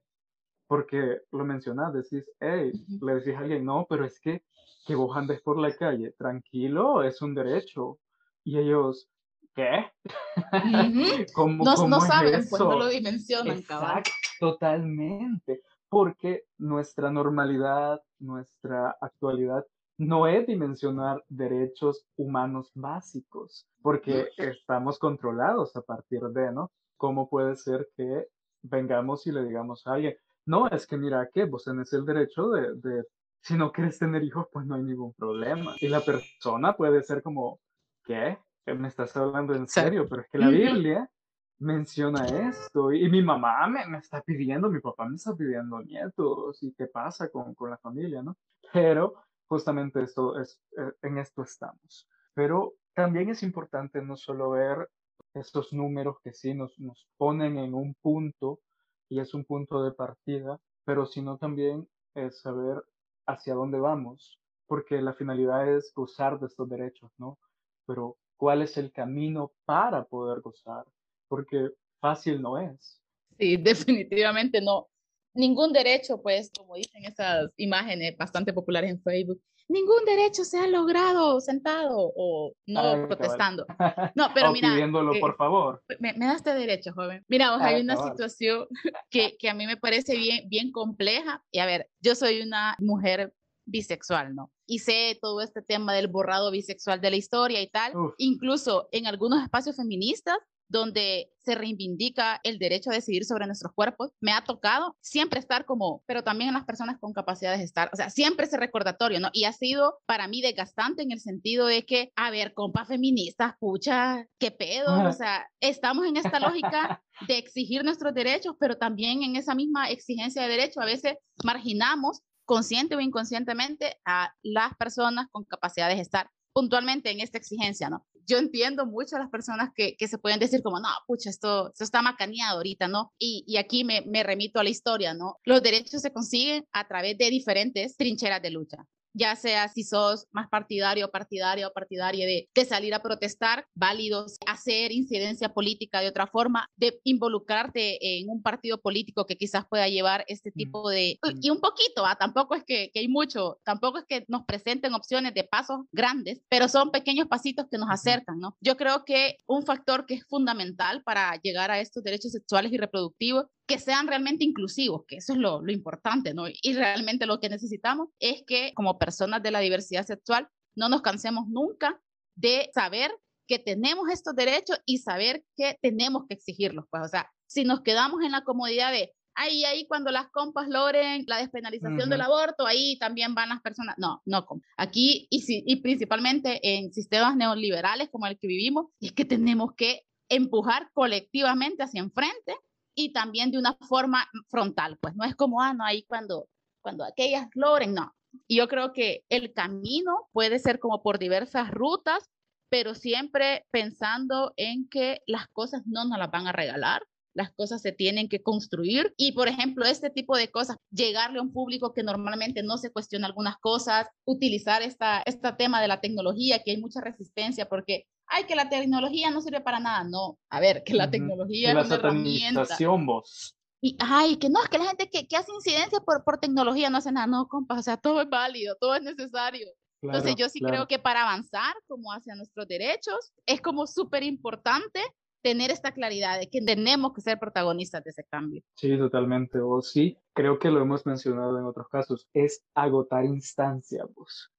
porque 0.67 1.23
lo 1.33 1.47
mencionas, 1.47 1.95
decís, 1.95 2.31
hey, 2.39 2.71
le 3.01 3.15
decís 3.15 3.35
a 3.35 3.39
alguien, 3.39 3.65
no, 3.65 3.87
pero 3.89 4.05
es 4.05 4.21
que 4.21 4.43
que 4.87 4.95
vos 4.95 5.17
andes 5.17 5.41
por 5.41 5.59
la 5.59 5.75
calle, 5.75 6.11
tranquilo, 6.13 7.03
es 7.03 7.23
un 7.23 7.35
derecho. 7.35 7.99
Y 8.45 8.59
ellos, 8.59 9.09
¿qué? 9.55 9.87
¿Cómo, 11.35 11.65
no, 11.65 11.89
no 11.89 12.01
saben, 12.01 12.47
pues 12.49 12.61
no 12.61 12.79
lo 12.79 12.89
dimensionan, 12.89 13.59
Exacto, 13.59 14.11
Totalmente, 14.41 15.63
porque 15.89 16.45
nuestra 16.59 17.11
normalidad, 17.11 18.03
nuestra 18.19 18.97
actualidad 19.01 19.65
no 19.97 20.27
es 20.27 20.47
dimensionar 20.47 21.25
derechos 21.29 22.05
humanos 22.17 22.71
básicos, 22.75 23.67
porque 23.81 24.29
estamos 24.37 24.99
controlados 24.99 25.77
a 25.77 25.83
partir 25.83 26.21
de, 26.21 26.53
¿no? 26.53 26.73
¿Cómo 26.97 27.29
puede 27.29 27.55
ser 27.57 27.89
que 27.97 28.27
vengamos 28.63 29.27
y 29.27 29.33
le 29.33 29.45
digamos 29.45 29.87
a 29.87 29.93
alguien, 29.93 30.17
no, 30.47 30.69
es 30.69 30.87
que 30.87 30.97
mira 30.97 31.29
que 31.33 31.45
vos 31.45 31.65
tenés 31.65 31.93
el 31.93 32.05
derecho 32.05 32.49
de, 32.51 32.75
de, 32.77 33.05
si 33.41 33.55
no 33.55 33.73
quieres 33.73 33.99
tener 33.99 34.23
hijos, 34.23 34.47
pues 34.53 34.67
no 34.67 34.75
hay 34.75 34.83
ningún 34.83 35.13
problema. 35.15 35.75
Y 35.81 35.89
la 35.89 36.01
persona 36.01 36.77
puede 36.77 37.03
ser 37.03 37.23
como, 37.23 37.61
¿qué? 38.05 38.39
Me 38.67 38.89
estás 38.89 39.17
hablando 39.17 39.55
en 39.55 39.69
serio, 39.69 40.07
pero 40.09 40.23
es 40.23 40.29
que 40.29 40.39
la 40.39 40.49
Biblia 40.49 41.11
menciona 41.59 42.25
esto 42.27 42.93
y, 42.93 43.09
mi 43.11 43.23
mamá 43.23 43.67
me, 43.69 43.87
me, 43.87 43.99
está 43.99 44.23
pidiendo, 44.23 44.71
mi 44.71 44.81
papá 44.81 45.07
me 45.07 45.17
está 45.17 45.35
pidiendo 45.35 45.81
nietos 45.83 46.63
y 46.63 46.73
qué 46.73 46.87
pasa 46.87 47.29
con, 47.29 47.55
con 47.55 47.71
la 47.71 47.79
familia, 47.79 48.23
¿no? 48.23 48.37
Pero 48.73 49.15
justamente 49.47 50.03
esto 50.03 50.41
es, 50.41 50.61
eh, 50.79 50.93
en 51.03 51.19
esto 51.19 51.43
estamos. 51.43 52.09
Pero 52.35 52.75
también 52.95 53.29
es 53.31 53.43
importante 53.43 54.03
no 54.03 54.17
solo 54.17 54.51
ver 54.51 54.89
estos 55.35 55.73
números 55.73 56.17
que 56.23 56.33
sí 56.33 56.55
nos, 56.55 56.79
nos 56.79 57.09
ponen 57.17 57.59
en 57.59 57.75
un 57.75 57.95
punto 57.95 58.61
y 59.09 59.21
es 59.21 59.35
un 59.35 59.45
punto 59.45 59.83
de 59.85 59.93
partida, 59.93 60.59
pero 60.85 61.07
sino 61.07 61.39
también 61.39 61.89
es 62.15 62.41
saber 62.41 62.83
hacia 63.27 63.55
dónde 63.55 63.79
vamos, 63.79 64.41
porque 64.67 65.01
la 65.03 65.13
finalidad 65.13 65.69
es 65.69 65.93
gozar 65.95 66.39
de 66.39 66.47
estos 66.47 66.69
derechos, 66.69 67.13
¿no? 67.19 67.39
Pero 67.87 68.17
cuál 68.45 68.61
es 68.61 68.77
el 68.77 68.93
camino 68.93 69.53
para 69.65 70.05
poder 70.05 70.43
gozar, 70.43 70.85
porque 71.29 71.71
fácil 71.99 72.43
no 72.43 72.59
es. 72.59 73.01
Sí, 73.39 73.57
definitivamente 73.57 74.61
no. 74.61 74.87
Ningún 75.33 75.73
derecho, 75.73 76.21
pues, 76.21 76.51
como 76.55 76.75
dicen 76.75 77.07
esas 77.07 77.51
imágenes 77.57 78.15
bastante 78.19 78.53
populares 78.53 78.91
en 78.91 79.01
Facebook, 79.01 79.41
ningún 79.67 80.05
derecho 80.05 80.45
se 80.45 80.59
ha 80.59 80.67
logrado 80.67 81.41
sentado 81.41 82.13
o 82.15 82.53
no 82.67 83.07
protestando. 83.09 83.65
No, 84.15 84.29
pero 84.35 84.53
mira. 84.53 84.75
Pidiéndolo, 84.75 85.19
por 85.19 85.39
favor. 85.39 85.83
Me, 85.99 86.13
me, 86.13 86.27
da 86.27 86.35
este 86.35 86.53
derecho, 86.53 86.93
joven. 86.93 87.25
Mira, 87.29 87.57
hay 87.65 87.81
una 87.81 87.97
situación 87.97 88.67
que, 89.11 89.39
que 89.39 89.49
a 89.49 89.55
mí 89.55 89.67
me 89.67 89.79
parece 89.79 90.19
bien, 90.19 90.51
bien 90.51 90.71
compleja. 90.71 91.43
Y 91.51 91.61
a 91.61 91.65
ver, 91.67 91.89
yo 91.99 92.15
soy 92.15 92.43
una 92.43 92.77
mujer 92.79 93.33
bisexual, 93.65 94.35
¿no? 94.35 94.53
Y 94.67 94.79
sé 94.81 95.19
todo 95.21 95.41
este 95.41 95.63
tema 95.63 95.95
del 95.95 96.09
borrado 96.09 96.51
bisexual 96.51 97.01
de 97.01 97.11
la 97.11 97.17
historia 97.17 97.61
y 97.61 97.69
tal, 97.69 97.93
incluso 98.19 98.89
en 98.93 99.07
algunos 99.07 99.43
espacios 99.43 99.77
feministas 99.77 100.39
donde 100.69 101.31
se 101.39 101.55
reivindica 101.55 102.41
el 102.43 102.59
derecho 102.59 102.91
a 102.91 102.95
decidir 102.95 103.25
sobre 103.25 103.47
nuestros 103.47 103.73
cuerpos, 103.75 104.11
me 104.21 104.33
ha 104.33 104.45
tocado 104.45 104.97
siempre 105.01 105.39
estar 105.39 105.67
como, 105.67 106.03
pero 106.07 106.25
también 106.25 106.49
en 106.49 106.55
las 106.55 106.65
personas 106.65 106.99
con 106.99 107.13
capacidades 107.13 107.59
de 107.59 107.65
estar, 107.65 107.91
o 107.93 107.97
sea, 107.97 108.11
siempre 108.11 108.47
ese 108.47 108.57
recordatorio, 108.57 109.21
¿no? 109.21 109.29
Y 109.33 109.45
ha 109.45 109.53
sido 109.53 109.99
para 110.07 110.27
mí 110.27 110.41
desgastante 110.41 111.03
en 111.03 111.13
el 111.13 111.21
sentido 111.21 111.67
de 111.67 111.85
que, 111.85 112.13
a 112.17 112.31
ver, 112.31 112.55
compas 112.55 112.89
feministas, 112.89 113.55
pucha, 113.61 114.27
qué 114.39 114.51
pedo, 114.51 115.07
o 115.07 115.13
sea, 115.13 115.49
estamos 115.61 116.07
en 116.07 116.17
esta 116.17 116.41
lógica 116.41 117.03
de 117.29 117.39
exigir 117.39 117.85
nuestros 117.85 118.15
derechos, 118.15 118.57
pero 118.59 118.77
también 118.77 119.23
en 119.23 119.37
esa 119.37 119.55
misma 119.55 119.91
exigencia 119.91 120.43
de 120.43 120.49
derecho 120.49 120.81
a 120.81 120.87
veces 120.87 121.15
marginamos 121.45 122.23
consciente 122.45 122.97
o 122.97 123.01
inconscientemente 123.01 123.97
a 124.05 124.35
las 124.43 124.75
personas 124.77 125.29
con 125.31 125.45
capacidades 125.45 125.97
de 125.97 126.03
estar 126.03 126.31
puntualmente 126.53 127.11
en 127.11 127.21
esta 127.21 127.39
exigencia, 127.39 127.91
¿no? 127.91 128.07
Yo 128.27 128.39
entiendo 128.39 128.87
mucho 128.87 129.17
a 129.17 129.19
las 129.19 129.29
personas 129.29 129.71
que, 129.75 129.97
que 129.97 130.09
se 130.09 130.17
pueden 130.17 130.39
decir 130.39 130.63
como, 130.63 130.81
no, 130.81 130.89
pucha, 131.07 131.29
esto, 131.29 131.71
esto 131.71 131.85
está 131.85 132.01
macaneado 132.01 132.57
ahorita, 132.57 132.89
¿no? 132.89 133.13
Y, 133.19 133.45
y 133.47 133.59
aquí 133.59 133.85
me, 133.85 134.03
me 134.07 134.23
remito 134.23 134.61
a 134.61 134.65
la 134.65 134.71
historia, 134.71 135.13
¿no? 135.13 135.37
Los 135.45 135.63
derechos 135.63 136.01
se 136.01 136.13
consiguen 136.13 136.65
a 136.73 136.87
través 136.87 137.19
de 137.19 137.29
diferentes 137.29 137.97
trincheras 137.97 138.41
de 138.41 138.51
lucha 138.51 138.87
ya 139.15 139.37
sea 139.37 139.69
si 139.69 139.85
sos 139.85 140.27
más 140.33 140.49
partidario, 140.49 141.11
partidario 141.11 141.69
o 141.69 141.73
partidaria 141.73 142.27
de, 142.27 142.49
de, 142.53 142.65
salir 142.65 142.93
a 142.95 143.03
protestar, 143.03 143.67
válidos, 143.75 144.37
hacer 144.47 144.93
incidencia 144.93 145.55
política 145.55 146.01
de 146.01 146.09
otra 146.09 146.27
forma, 146.27 146.69
de 146.77 147.01
involucrarte 147.05 148.19
en 148.19 148.29
un 148.29 148.43
partido 148.43 148.81
político 148.81 149.27
que 149.27 149.37
quizás 149.37 149.65
pueda 149.67 149.89
llevar 149.89 150.25
este 150.29 150.51
mm, 150.51 150.59
tipo 150.59 150.91
de... 150.91 151.19
Mm. 151.23 151.39
Y 151.41 151.51
un 151.51 151.61
poquito, 151.61 152.05
¿ah? 152.05 152.17
tampoco 152.17 152.55
es 152.55 152.65
que, 152.65 152.91
que, 152.93 153.01
hay 153.01 153.09
mucho, 153.09 153.61
tampoco 153.65 153.99
es 153.99 154.05
que 154.07 154.25
nos 154.29 154.45
presenten 154.45 154.95
opciones 154.95 155.33
de 155.35 155.45
pasos 155.45 155.81
grandes, 155.93 156.41
pero 156.49 156.69
son 156.69 156.91
pequeños 156.91 157.29
pasitos 157.29 157.67
que 157.71 157.79
nos 157.79 157.91
acercan, 157.91 158.39
¿no? 158.41 158.57
Yo 158.61 158.77
creo 158.77 159.05
que 159.05 159.37
un 159.47 159.65
factor 159.65 160.07
que 160.07 160.15
es 160.15 160.27
fundamental 160.27 161.03
para 161.05 161.39
llegar 161.43 161.71
a 161.71 161.81
estos 161.81 162.03
derechos 162.03 162.33
sexuales 162.33 162.73
y 162.73 162.79
reproductivos 162.79 163.47
que 163.67 163.79
sean 163.79 164.07
realmente 164.07 164.45
inclusivos, 164.45 165.05
que 165.07 165.17
eso 165.17 165.33
es 165.33 165.39
lo, 165.39 165.63
lo, 165.63 165.73
importante, 165.73 166.35
¿no? 166.35 166.45
Y 166.49 166.75
realmente 166.75 167.27
lo 167.27 167.41
que 167.41 167.49
necesitamos 167.49 168.09
es 168.19 168.43
que 168.47 168.73
como 168.75 168.99
personas 168.99 169.43
de 169.43 169.51
la 169.51 169.61
diversidad 169.61 170.07
sexual 170.07 170.49
no 170.75 170.89
nos 170.89 171.03
cansemos 171.03 171.47
nunca 171.49 172.01
de 172.35 172.71
saber 172.75 173.11
que 173.47 173.59
tenemos 173.59 174.11
estos 174.11 174.35
derechos 174.35 174.79
y 174.87 174.99
saber 174.99 175.45
que 175.57 175.79
tenemos 175.81 176.25
que 176.29 176.35
exigirlos, 176.35 176.87
pues, 176.91 177.05
o 177.05 177.09
sea, 177.09 177.31
si 177.47 177.65
nos 177.65 177.83
quedamos 177.83 178.23
en 178.23 178.33
la 178.33 178.43
comodidad 178.43 178.91
de, 178.91 179.13
ahí, 179.35 179.65
ahí, 179.65 179.87
cuando 179.87 180.11
las 180.11 180.31
compas 180.31 180.69
logren 180.69 181.25
la 181.27 181.39
despenalización 181.39 182.09
del 182.09 182.21
aborto, 182.21 182.67
ahí 182.67 182.99
también 182.99 183.35
van 183.35 183.51
las 183.51 183.61
personas, 183.61 183.97
no, 183.99 184.23
no, 184.25 184.47
aquí 184.77 185.27
y, 185.31 185.43
si, 185.43 185.63
y 185.67 185.77
principalmente 185.77 186.61
en 186.63 186.93
sistemas 186.93 187.37
neoliberales 187.37 188.09
como 188.11 188.27
el 188.27 188.39
que 188.39 188.47
vivimos, 188.47 188.87
es 189.01 189.13
que 189.13 189.25
tenemos 189.25 189.75
que 189.77 190.03
empujar 190.29 190.91
colectivamente 190.95 191.83
hacia 191.83 192.01
enfrente 192.01 192.55
y 192.95 193.13
también 193.13 193.51
de 193.51 193.59
una 193.59 193.77
forma 193.89 194.29
frontal, 194.49 194.99
pues 195.01 195.15
no 195.17 195.25
es 195.25 195.35
como, 195.35 195.61
ah, 195.61 195.75
no, 195.75 195.85
ahí 195.85 196.05
cuando, 196.05 196.49
cuando 196.81 197.05
aquellas 197.05 197.49
logren, 197.55 197.95
no. 197.95 198.15
Y 198.47 198.57
yo 198.57 198.69
creo 198.69 198.93
que 198.93 199.25
el 199.29 199.53
camino 199.53 200.29
puede 200.33 200.59
ser 200.59 200.79
como 200.81 201.03
por 201.03 201.19
diversas 201.19 201.71
rutas, 201.71 202.31
pero 202.69 202.95
siempre 202.95 203.67
pensando 203.71 204.53
en 204.57 204.89
que 204.89 205.21
las 205.27 205.47
cosas 205.49 205.83
no 205.87 206.05
nos 206.05 206.19
las 206.19 206.31
van 206.31 206.47
a 206.47 206.53
regalar, 206.53 207.03
las 207.35 207.53
cosas 207.53 207.83
se 207.83 207.93
tienen 207.93 208.29
que 208.29 208.43
construir 208.43 209.13
y, 209.17 209.33
por 209.33 209.49
ejemplo, 209.49 209.85
este 209.85 210.09
tipo 210.09 210.37
de 210.37 210.51
cosas, 210.51 210.77
llegarle 210.91 211.41
a 211.41 211.43
un 211.43 211.53
público 211.53 211.93
que 211.93 212.03
normalmente 212.03 212.63
no 212.63 212.79
se 212.79 212.93
cuestiona 212.93 213.27
algunas 213.27 213.59
cosas, 213.59 214.07
utilizar 214.25 214.83
esta, 214.83 215.23
este 215.27 215.53
tema 215.53 215.83
de 215.83 215.89
la 215.89 216.01
tecnología, 216.01 216.63
que 216.65 216.71
hay 216.71 216.77
mucha 216.81 217.01
resistencia 217.01 217.69
porque 217.69 218.07
ay, 218.27 218.45
que 218.45 218.55
la 218.55 218.69
tecnología 218.69 219.31
no 219.31 219.41
sirve 219.41 219.61
para 219.61 219.81
nada. 219.81 220.05
No, 220.05 220.39
a 220.51 220.61
ver, 220.61 220.83
que 220.85 220.95
la 220.95 221.11
tecnología 221.11 221.73
es 221.73 221.87
una 221.87 221.95
herramienta. 221.95 222.65
Vos. 223.05 223.57
Y, 223.81 223.97
ay, 224.01 224.37
que 224.37 224.49
no, 224.49 224.63
es 224.63 224.69
que 224.69 224.79
la 224.79 224.87
gente 224.87 225.11
que, 225.11 225.29
que 225.29 225.37
hace 225.37 225.53
incidencia 225.53 226.01
por, 226.01 226.25
por 226.25 226.39
tecnología 226.39 226.91
no 226.91 226.99
hace 226.99 227.13
nada. 227.13 227.27
No, 227.27 227.49
compa, 227.49 227.79
o 227.79 227.83
sea, 227.83 227.97
todo 227.97 228.23
es 228.23 228.29
válido, 228.29 228.77
todo 228.81 228.95
es 228.95 229.03
necesario. 229.03 229.69
Entonces 230.03 230.35
yo 230.37 230.49
sí 230.49 230.61
creo 230.61 230.87
que 230.87 230.99
para 230.99 231.23
avanzar 231.23 231.75
como 231.87 232.13
hacia 232.13 232.35
nuestros 232.35 232.69
derechos 232.69 233.33
es 233.47 233.63
como 233.63 233.87
súper 233.87 234.23
importante 234.23 235.01
tener 235.43 235.71
esta 235.71 235.93
claridad 235.93 236.39
de 236.39 236.49
que 236.49 236.63
tenemos 236.63 237.13
que 237.13 237.21
ser 237.21 237.39
protagonistas 237.39 238.03
de 238.03 238.11
ese 238.11 238.25
cambio. 238.25 238.63
Sí, 238.77 238.97
totalmente. 238.97 239.61
O 239.61 239.83
sí, 239.83 240.17
creo 240.33 240.59
que 240.59 240.71
lo 240.71 240.81
hemos 240.81 241.05
mencionado 241.05 241.59
en 241.59 241.67
otros 241.67 241.89
casos, 241.89 242.27
es 242.33 242.65
agotar 242.75 243.27
instancias. 243.27 244.07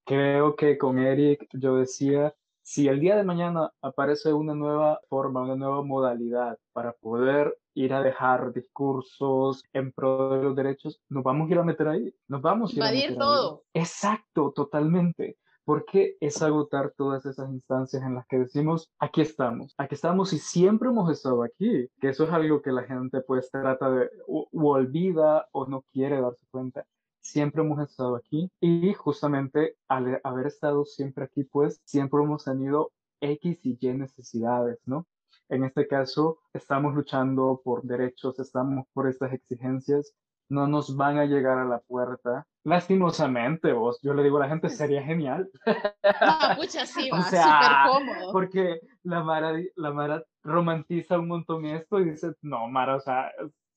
Creo 0.04 0.54
que 0.54 0.78
con 0.78 0.98
Eric 0.98 1.48
yo 1.52 1.76
decía, 1.76 2.34
si 2.66 2.88
el 2.88 2.98
día 2.98 3.14
de 3.14 3.22
mañana 3.22 3.70
aparece 3.80 4.32
una 4.32 4.52
nueva 4.52 5.00
forma, 5.08 5.42
una 5.42 5.54
nueva 5.54 5.84
modalidad 5.84 6.58
para 6.72 6.94
poder 6.94 7.56
ir 7.74 7.94
a 7.94 8.02
dejar 8.02 8.52
discursos 8.52 9.62
en 9.72 9.92
pro 9.92 10.30
de 10.30 10.42
los 10.42 10.56
derechos, 10.56 11.00
nos 11.08 11.22
vamos 11.22 11.48
a 11.48 11.52
ir 11.52 11.58
a 11.60 11.62
meter 11.62 11.86
ahí, 11.86 12.12
nos 12.26 12.42
vamos 12.42 12.72
a 12.72 12.76
ir 12.76 12.82
a 12.82 12.90
meter 12.90 13.16
todo. 13.16 13.62
Ahí. 13.72 13.82
Exacto, 13.82 14.52
totalmente. 14.52 15.38
Porque 15.64 16.16
es 16.20 16.42
agotar 16.42 16.92
todas 16.96 17.24
esas 17.24 17.50
instancias 17.50 18.02
en 18.02 18.16
las 18.16 18.26
que 18.26 18.38
decimos, 18.38 18.90
aquí 18.98 19.20
estamos, 19.20 19.72
aquí 19.78 19.94
estamos 19.94 20.32
y 20.32 20.38
siempre 20.38 20.88
hemos 20.88 21.08
estado 21.10 21.44
aquí, 21.44 21.88
que 22.00 22.08
eso 22.08 22.24
es 22.24 22.30
algo 22.30 22.62
que 22.62 22.72
la 22.72 22.82
gente 22.82 23.20
pues 23.20 23.48
trata 23.48 23.90
de, 23.92 24.10
o, 24.26 24.48
olvida 24.52 25.46
o 25.52 25.66
no 25.66 25.84
quiere 25.92 26.20
darse 26.20 26.44
cuenta 26.50 26.84
siempre 27.30 27.62
hemos 27.62 27.80
estado 27.80 28.16
aquí 28.16 28.50
y 28.60 28.92
justamente 28.94 29.76
al 29.88 30.20
haber 30.24 30.46
estado 30.46 30.84
siempre 30.84 31.24
aquí, 31.24 31.44
pues 31.44 31.80
siempre 31.84 32.22
hemos 32.22 32.44
tenido 32.44 32.92
X 33.20 33.58
y 33.64 33.78
Y 33.80 33.94
necesidades, 33.94 34.78
¿no? 34.86 35.06
En 35.48 35.64
este 35.64 35.86
caso, 35.86 36.38
estamos 36.52 36.94
luchando 36.94 37.60
por 37.64 37.82
derechos, 37.82 38.38
estamos 38.38 38.86
por 38.92 39.08
estas 39.08 39.32
exigencias, 39.32 40.14
no 40.48 40.66
nos 40.66 40.96
van 40.96 41.18
a 41.18 41.24
llegar 41.24 41.58
a 41.58 41.64
la 41.64 41.78
puerta. 41.80 42.46
Lastimosamente, 42.64 43.72
vos, 43.72 44.00
yo 44.02 44.12
le 44.14 44.22
digo 44.24 44.38
a 44.38 44.40
la 44.40 44.48
gente, 44.48 44.68
sería 44.68 45.02
genial. 45.02 45.48
No, 45.66 45.72
pucha, 46.56 46.84
sí, 46.84 47.10
va, 47.10 47.22
súper 47.22 47.40
cómodo. 47.88 48.32
Porque 48.32 48.80
la 49.04 49.22
Mara, 49.22 49.52
la 49.76 49.92
Mara 49.92 50.24
romantiza 50.42 51.18
un 51.18 51.28
montón 51.28 51.64
esto 51.66 52.00
y 52.00 52.10
dice, 52.10 52.32
no, 52.42 52.68
Mara, 52.68 52.96
o 52.96 53.00
sea, 53.00 53.30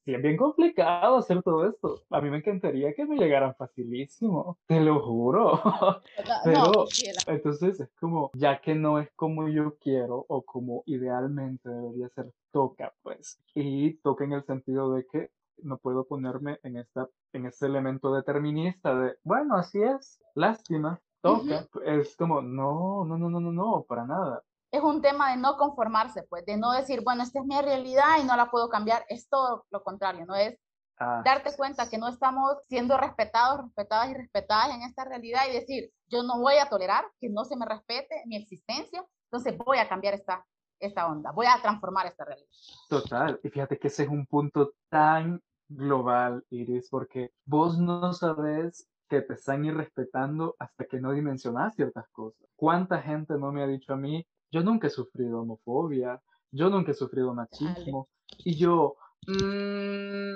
sí 0.06 0.14
es 0.14 0.22
bien 0.22 0.38
complicado 0.38 1.18
hacer 1.18 1.42
todo 1.44 1.68
esto. 1.68 2.02
A 2.10 2.22
mí 2.22 2.30
me 2.30 2.38
encantaría 2.38 2.94
que 2.94 3.06
me 3.06 3.18
llegaran 3.18 3.56
facilísimo, 3.56 4.58
te 4.66 4.80
lo 4.80 5.02
juro. 5.02 5.62
Pero 6.44 6.86
entonces 7.28 7.80
es 7.80 7.90
como, 8.00 8.32
ya 8.34 8.60
que 8.62 8.76
no 8.76 9.00
es 9.00 9.12
como 9.16 9.48
yo 9.50 9.76
quiero 9.78 10.26
o 10.28 10.42
como 10.42 10.84
idealmente 10.86 11.70
debería 11.70 12.10
ser, 12.10 12.32
toca 12.52 12.94
pues. 13.02 13.42
Y 13.54 13.96
toca 13.96 14.24
en 14.24 14.34
el 14.34 14.44
sentido 14.44 14.94
de 14.94 15.06
que 15.06 15.32
no 15.62 15.78
puedo 15.78 16.06
ponerme 16.06 16.60
en, 16.64 16.78
esta, 16.78 17.10
en 17.34 17.46
este 17.46 17.66
elemento 17.66 18.14
determinista 18.14 18.96
de, 18.98 19.18
bueno, 19.24 19.56
así 19.56 19.82
es, 19.82 20.22
lástima, 20.36 21.02
toca. 21.22 21.68
Es 21.86 22.16
como, 22.16 22.42
no, 22.42 23.06
no, 23.06 23.18
no, 23.18 23.30
no, 23.30 23.40
no, 23.40 23.52
no, 23.52 23.86
para 23.88 24.06
nada 24.06 24.44
es 24.72 24.82
un 24.82 25.02
tema 25.02 25.32
de 25.32 25.38
no 25.38 25.58
conformarse, 25.58 26.24
pues, 26.24 26.46
de 26.46 26.58
no 26.58 26.72
decir, 26.72 27.02
bueno, 27.04 27.24
esta 27.24 27.40
es 27.40 27.46
mi 27.46 27.60
realidad 27.60 28.18
y 28.22 28.26
no 28.26 28.36
la 28.36 28.52
puedo 28.52 28.70
cambiar, 28.70 29.06
es 29.10 29.28
todo 29.28 29.66
lo 29.72 29.84
contrario, 29.84 30.26
¿no? 30.26 30.36
Es 30.36 30.60
ah. 31.00 31.22
darte 31.26 31.56
cuenta 31.56 31.90
que 31.90 31.98
no 31.98 32.08
estamos 32.08 32.58
siendo 32.68 32.98
respetados, 32.98 33.62
respetadas 33.62 34.10
y 34.10 34.14
respetadas 34.14 34.76
en 34.76 34.84
esta 34.84 35.06
realidad 35.06 35.42
y 35.50 35.54
decir, 35.54 35.92
yo 36.08 36.24
no 36.24 36.40
voy 36.40 36.56
a 36.58 36.70
tolerar 36.70 37.06
que 37.20 37.30
no 37.30 37.46
se 37.46 37.56
me 37.56 37.66
respete 37.66 38.24
mi 38.28 38.36
existencia, 38.36 39.06
entonces 39.32 39.58
voy 39.58 39.78
a 39.80 39.90
cambiar 39.90 40.14
esta, 40.14 40.46
esta 40.80 41.08
onda, 41.08 41.32
voy 41.32 41.48
a 41.48 41.62
transformar 41.62 42.06
esta 42.06 42.26
realidad. 42.26 42.50
Total, 42.90 43.40
y 43.44 43.50
fíjate 43.50 43.80
que 43.80 43.88
ese 43.88 44.04
es 44.04 44.10
un 44.10 44.26
punto 44.28 44.74
tan 44.90 45.42
global, 45.68 46.44
Iris, 46.50 46.90
porque 46.90 47.32
vos 47.46 47.78
no 47.78 48.14
sabes 48.14 48.88
que 49.08 49.22
te 49.22 49.34
están 49.34 49.66
irrespetando 49.66 50.56
hasta 50.60 50.86
que 50.86 51.00
no 51.00 51.12
dimensionas 51.12 51.76
ciertas 51.76 52.08
cosas. 52.10 52.48
¿Cuánta 52.56 53.02
gente 53.02 53.36
no 53.38 53.52
me 53.52 53.64
ha 53.64 53.68
dicho 53.68 53.94
a 53.94 53.98
mí, 53.98 54.26
yo 54.52 54.64
nunca 54.64 54.88
he 54.88 54.90
sufrido 54.90 55.42
homofobia, 55.42 56.22
yo 56.52 56.70
nunca 56.70 56.92
he 56.92 56.96
sufrido 56.96 57.34
machismo. 57.34 58.10
Y 58.40 58.56
yo, 58.56 58.96
mm, 59.28 60.34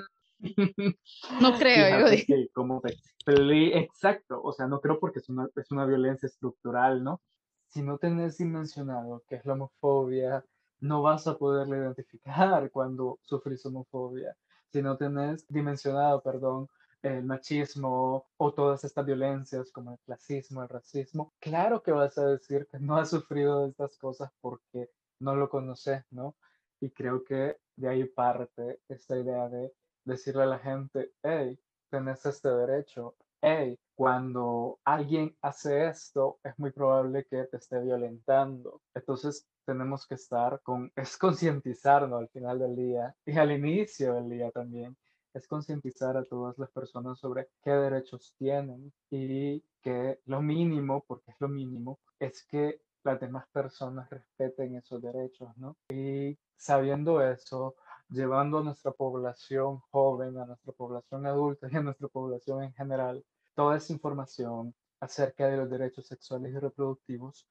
no 1.40 1.58
creo, 1.58 2.10
yo 2.10 2.36
como 2.52 2.82
exacto, 3.26 4.40
o 4.42 4.52
sea, 4.52 4.66
no 4.66 4.80
creo 4.80 4.98
porque 5.00 5.20
es 5.20 5.28
una, 5.28 5.48
es 5.56 5.70
una 5.70 5.86
violencia 5.86 6.26
estructural, 6.26 7.02
¿no? 7.02 7.22
Si 7.68 7.82
no 7.82 7.98
tenés 7.98 8.38
dimensionado 8.38 9.22
qué 9.28 9.36
es 9.36 9.46
la 9.46 9.54
homofobia, 9.54 10.44
no 10.80 11.02
vas 11.02 11.26
a 11.26 11.38
poderla 11.38 11.78
identificar 11.78 12.70
cuando 12.70 13.18
sufrís 13.22 13.64
homofobia. 13.66 14.36
Si 14.70 14.82
no 14.82 14.96
tenés 14.96 15.46
dimensionado, 15.48 16.20
perdón, 16.22 16.68
el 17.04 17.24
machismo 17.24 18.26
o 18.38 18.54
todas 18.54 18.82
estas 18.84 19.04
violencias 19.04 19.70
como 19.70 19.92
el 19.92 19.98
clasismo, 20.00 20.62
el 20.62 20.68
racismo, 20.68 21.34
claro 21.38 21.82
que 21.82 21.92
vas 21.92 22.16
a 22.18 22.26
decir 22.26 22.66
que 22.70 22.78
no 22.78 22.96
has 22.96 23.10
sufrido 23.10 23.62
de 23.62 23.70
estas 23.70 23.96
cosas 23.98 24.30
porque 24.40 24.90
no 25.20 25.36
lo 25.36 25.48
conoces, 25.48 26.02
¿no? 26.10 26.36
Y 26.80 26.90
creo 26.90 27.22
que 27.24 27.58
de 27.76 27.88
ahí 27.88 28.04
parte 28.04 28.80
esta 28.88 29.18
idea 29.18 29.48
de 29.48 29.72
decirle 30.04 30.44
a 30.44 30.46
la 30.46 30.58
gente, 30.58 31.12
hey, 31.22 31.58
tenés 31.90 32.24
este 32.26 32.48
derecho, 32.48 33.16
hey, 33.42 33.78
cuando 33.94 34.80
alguien 34.84 35.36
hace 35.42 35.86
esto, 35.86 36.38
es 36.42 36.58
muy 36.58 36.72
probable 36.72 37.26
que 37.26 37.44
te 37.44 37.58
esté 37.58 37.80
violentando. 37.80 38.82
Entonces, 38.94 39.46
tenemos 39.66 40.06
que 40.06 40.14
estar 40.16 40.60
con, 40.62 40.90
es 40.96 41.16
concientizarnos 41.18 42.20
al 42.20 42.28
final 42.30 42.58
del 42.58 42.76
día 42.76 43.14
y 43.24 43.38
al 43.38 43.52
inicio 43.52 44.14
del 44.14 44.30
día 44.30 44.50
también 44.50 44.96
es 45.34 45.48
concientizar 45.48 46.16
a 46.16 46.24
todas 46.24 46.56
las 46.58 46.70
personas 46.70 47.18
sobre 47.18 47.48
qué 47.62 47.72
derechos 47.72 48.34
tienen 48.38 48.92
y 49.10 49.60
que 49.82 50.20
lo 50.26 50.40
mínimo, 50.40 51.04
porque 51.06 51.32
es 51.32 51.36
lo 51.40 51.48
mínimo, 51.48 51.98
es 52.18 52.44
que 52.44 52.80
las 53.02 53.20
demás 53.20 53.46
personas 53.52 54.08
respeten 54.08 54.76
esos 54.76 55.02
derechos, 55.02 55.54
¿no? 55.56 55.76
Y 55.90 56.38
sabiendo 56.56 57.20
eso, 57.20 57.74
llevando 58.08 58.58
a 58.58 58.62
nuestra 58.62 58.92
población 58.92 59.80
joven, 59.90 60.38
a 60.38 60.46
nuestra 60.46 60.72
población 60.72 61.26
adulta 61.26 61.68
y 61.70 61.76
a 61.76 61.82
nuestra 61.82 62.08
población 62.08 62.62
en 62.62 62.72
general, 62.72 63.24
toda 63.54 63.76
esa 63.76 63.92
información 63.92 64.74
acerca 65.00 65.48
de 65.48 65.56
los 65.56 65.68
derechos 65.68 66.06
sexuales 66.06 66.54
y 66.54 66.58
reproductivos, 66.58 67.46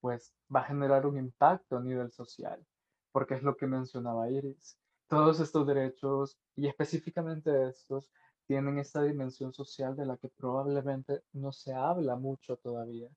pues 0.00 0.32
va 0.54 0.60
a 0.60 0.64
generar 0.64 1.04
un 1.06 1.18
impacto 1.18 1.76
a 1.76 1.82
nivel 1.82 2.12
social, 2.12 2.64
porque 3.12 3.34
es 3.34 3.42
lo 3.42 3.56
que 3.56 3.66
mencionaba 3.66 4.30
Iris 4.30 4.78
todos 5.14 5.38
estos 5.38 5.64
derechos 5.64 6.36
y 6.56 6.66
específicamente 6.66 7.68
estos 7.68 8.10
tienen 8.48 8.80
esta 8.80 9.00
dimensión 9.00 9.52
social 9.54 9.94
de 9.94 10.06
la 10.06 10.16
que 10.16 10.28
probablemente 10.28 11.22
no 11.32 11.52
se 11.52 11.72
habla 11.72 12.16
mucho 12.16 12.56
todavía, 12.56 13.08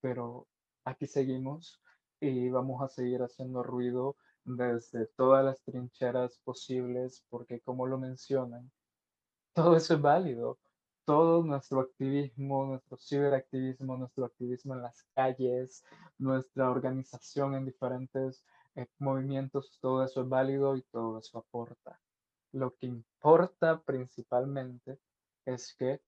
pero 0.00 0.46
aquí 0.86 1.06
seguimos 1.06 1.82
y 2.18 2.48
vamos 2.48 2.82
a 2.82 2.88
seguir 2.88 3.20
haciendo 3.20 3.62
ruido 3.62 4.16
desde 4.42 5.04
todas 5.04 5.44
las 5.44 5.60
trincheras 5.60 6.38
posibles 6.44 7.22
porque 7.28 7.60
como 7.60 7.86
lo 7.86 7.98
mencionan, 7.98 8.70
todo 9.52 9.76
eso 9.76 9.94
es 9.94 10.00
válido. 10.00 10.58
Todo 11.04 11.42
nuestro 11.42 11.80
activismo, 11.80 12.66
nuestro 12.66 12.96
ciberactivismo, 12.96 13.96
nuestro 13.96 14.24
activismo 14.24 14.74
en 14.74 14.82
las 14.82 15.02
calles, 15.14 15.84
nuestra 16.18 16.70
organización 16.70 17.54
en 17.54 17.66
diferentes 17.66 18.44
movimientos, 18.98 19.78
todo 19.80 20.04
eso 20.04 20.22
es 20.22 20.28
válido 20.28 20.76
y 20.76 20.82
todo 20.82 21.18
eso 21.18 21.38
aporta. 21.38 22.00
Lo 22.52 22.74
que 22.76 22.86
importa 22.86 23.82
principalmente 23.82 24.98
es 25.44 25.74
que 25.74 26.00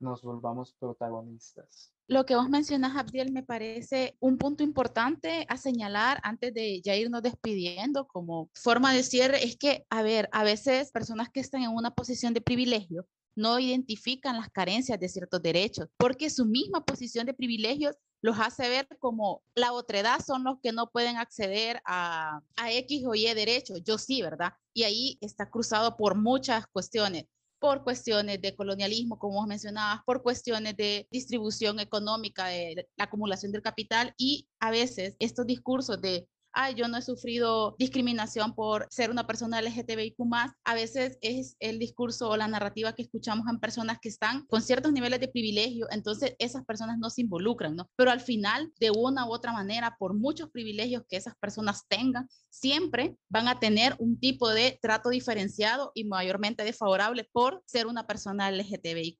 nos 0.00 0.22
volvamos 0.22 0.74
protagonistas. 0.74 1.94
Lo 2.08 2.26
que 2.26 2.34
vos 2.34 2.48
mencionas, 2.50 2.96
Abdiel, 2.96 3.32
me 3.32 3.42
parece 3.42 4.16
un 4.20 4.36
punto 4.36 4.62
importante 4.62 5.46
a 5.48 5.56
señalar 5.56 6.20
antes 6.24 6.52
de 6.52 6.82
ya 6.82 6.96
irnos 6.96 7.22
despidiendo 7.22 8.06
como 8.06 8.50
forma 8.54 8.92
de 8.92 9.02
cierre, 9.02 9.44
es 9.44 9.56
que, 9.56 9.86
a 9.88 10.02
ver, 10.02 10.28
a 10.32 10.44
veces 10.44 10.90
personas 10.90 11.30
que 11.30 11.40
están 11.40 11.62
en 11.62 11.70
una 11.70 11.92
posición 11.92 12.34
de 12.34 12.40
privilegio 12.40 13.06
no 13.34 13.58
identifican 13.58 14.36
las 14.36 14.50
carencias 14.50 14.98
de 14.98 15.08
ciertos 15.08 15.40
derechos, 15.40 15.88
porque 15.96 16.28
su 16.28 16.44
misma 16.44 16.84
posición 16.84 17.24
de 17.24 17.32
privilegios 17.32 17.96
los 18.22 18.38
hace 18.38 18.68
ver 18.68 18.88
como 19.00 19.42
la 19.54 19.72
otredad 19.72 20.20
son 20.24 20.44
los 20.44 20.58
que 20.62 20.72
no 20.72 20.90
pueden 20.90 21.16
acceder 21.16 21.82
a, 21.84 22.40
a 22.56 22.72
X 22.72 23.04
o 23.06 23.14
Y 23.14 23.32
derechos. 23.34 23.82
Yo 23.84 23.98
sí, 23.98 24.22
¿verdad? 24.22 24.52
Y 24.72 24.84
ahí 24.84 25.18
está 25.20 25.50
cruzado 25.50 25.96
por 25.96 26.14
muchas 26.14 26.66
cuestiones 26.68 27.26
por 27.62 27.84
cuestiones 27.84 28.42
de 28.42 28.56
colonialismo, 28.56 29.20
como 29.20 29.34
vos 29.34 29.46
mencionabas, 29.46 30.02
por 30.04 30.24
cuestiones 30.24 30.76
de 30.76 31.06
distribución 31.12 31.78
económica, 31.78 32.46
de 32.46 32.88
la 32.96 33.04
acumulación 33.04 33.52
del 33.52 33.62
capital 33.62 34.12
y 34.18 34.48
a 34.58 34.72
veces 34.72 35.14
estos 35.20 35.46
discursos 35.46 36.00
de 36.00 36.26
ay, 36.52 36.74
yo 36.74 36.88
no 36.88 36.98
he 36.98 37.02
sufrido 37.02 37.74
discriminación 37.78 38.54
por 38.54 38.86
ser 38.90 39.10
una 39.10 39.26
persona 39.26 39.60
LGTBIQ 39.60 40.16
a 40.64 40.74
veces 40.74 41.18
es 41.20 41.56
el 41.60 41.78
discurso 41.78 42.30
o 42.30 42.36
la 42.36 42.48
narrativa 42.48 42.94
que 42.94 43.02
escuchamos 43.02 43.46
en 43.48 43.58
personas 43.58 43.98
que 44.00 44.08
están 44.08 44.46
con 44.46 44.62
ciertos 44.62 44.92
niveles 44.92 45.20
de 45.20 45.28
privilegio, 45.28 45.86
entonces 45.90 46.34
esas 46.38 46.64
personas 46.64 46.98
no 46.98 47.10
se 47.10 47.22
involucran, 47.22 47.76
¿no? 47.76 47.90
Pero 47.96 48.10
al 48.10 48.20
final, 48.20 48.72
de 48.78 48.90
una 48.90 49.26
u 49.26 49.32
otra 49.32 49.52
manera, 49.52 49.96
por 49.98 50.14
muchos 50.14 50.50
privilegios 50.50 51.02
que 51.08 51.16
esas 51.16 51.34
personas 51.36 51.86
tengan, 51.88 52.28
siempre 52.50 53.16
van 53.28 53.48
a 53.48 53.58
tener 53.58 53.96
un 53.98 54.18
tipo 54.18 54.48
de 54.50 54.78
trato 54.80 55.10
diferenciado 55.10 55.92
y 55.94 56.04
mayormente 56.04 56.64
desfavorable 56.64 57.28
por 57.32 57.62
ser 57.66 57.86
una 57.86 58.06
persona 58.06 58.50
LGTBIQ 58.50 59.16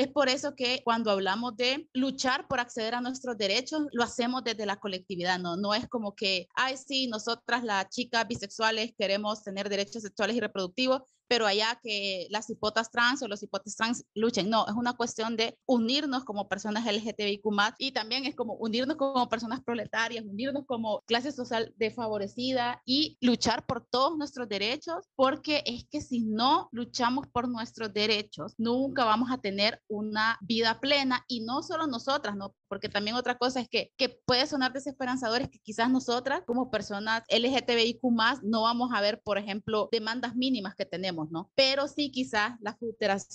es 0.00 0.08
por 0.08 0.30
eso 0.30 0.54
que 0.54 0.80
cuando 0.82 1.10
hablamos 1.10 1.56
de 1.56 1.86
luchar 1.92 2.48
por 2.48 2.58
acceder 2.58 2.94
a 2.94 3.02
nuestros 3.02 3.36
derechos, 3.36 3.82
lo 3.92 4.02
hacemos 4.02 4.42
desde 4.42 4.64
la 4.64 4.76
colectividad, 4.76 5.38
¿no? 5.38 5.56
No 5.56 5.74
es 5.74 5.86
como 5.88 6.14
que, 6.14 6.48
ay, 6.54 6.76
sí, 6.78 7.06
nosotras 7.06 7.62
las 7.64 7.88
chicas 7.90 8.26
bisexuales 8.26 8.92
queremos 8.98 9.42
tener 9.42 9.68
derechos 9.68 10.02
sexuales 10.02 10.36
y 10.36 10.40
reproductivos, 10.40 11.02
pero 11.30 11.46
allá 11.46 11.78
que 11.80 12.26
las 12.30 12.50
hipotas 12.50 12.90
trans 12.90 13.22
o 13.22 13.28
los 13.28 13.40
hipotes 13.44 13.76
trans 13.76 14.04
luchen. 14.14 14.50
No, 14.50 14.66
es 14.66 14.74
una 14.74 14.94
cuestión 14.94 15.36
de 15.36 15.56
unirnos 15.64 16.24
como 16.24 16.48
personas 16.48 16.84
LGTBIQ 16.84 17.44
y 17.78 17.92
también 17.92 18.24
es 18.24 18.34
como 18.34 18.54
unirnos 18.54 18.96
como 18.96 19.28
personas 19.28 19.60
proletarias, 19.62 20.24
unirnos 20.24 20.64
como 20.66 21.02
clase 21.06 21.30
social 21.30 21.72
desfavorecida 21.76 22.82
y 22.84 23.16
luchar 23.20 23.64
por 23.64 23.86
todos 23.86 24.18
nuestros 24.18 24.48
derechos, 24.48 25.06
porque 25.14 25.62
es 25.66 25.84
que 25.88 26.00
si 26.00 26.24
no 26.24 26.68
luchamos 26.72 27.28
por 27.28 27.48
nuestros 27.48 27.92
derechos, 27.92 28.54
nunca 28.58 29.04
vamos 29.04 29.30
a 29.30 29.38
tener 29.38 29.80
una 29.86 30.36
vida 30.40 30.80
plena 30.80 31.24
y 31.28 31.42
no 31.42 31.62
solo 31.62 31.86
nosotras, 31.86 32.34
¿no? 32.34 32.56
Porque 32.66 32.88
también 32.88 33.14
otra 33.14 33.38
cosa 33.38 33.60
es 33.60 33.68
que, 33.68 33.92
que 33.96 34.20
puede 34.26 34.48
sonar 34.48 34.72
desesperanzador, 34.72 35.42
es 35.42 35.48
que 35.48 35.60
quizás 35.60 35.90
nosotras 35.90 36.42
como 36.44 36.72
personas 36.72 37.22
LGTBIQ 37.28 38.00
no 38.42 38.62
vamos 38.62 38.90
a 38.92 39.00
ver, 39.00 39.20
por 39.22 39.38
ejemplo, 39.38 39.88
demandas 39.92 40.34
mínimas 40.34 40.74
que 40.74 40.86
tenemos, 40.86 41.19
¿no? 41.30 41.50
Pero 41.54 41.88
sí 41.88 42.10
quizás 42.10 42.52
las 42.60 42.76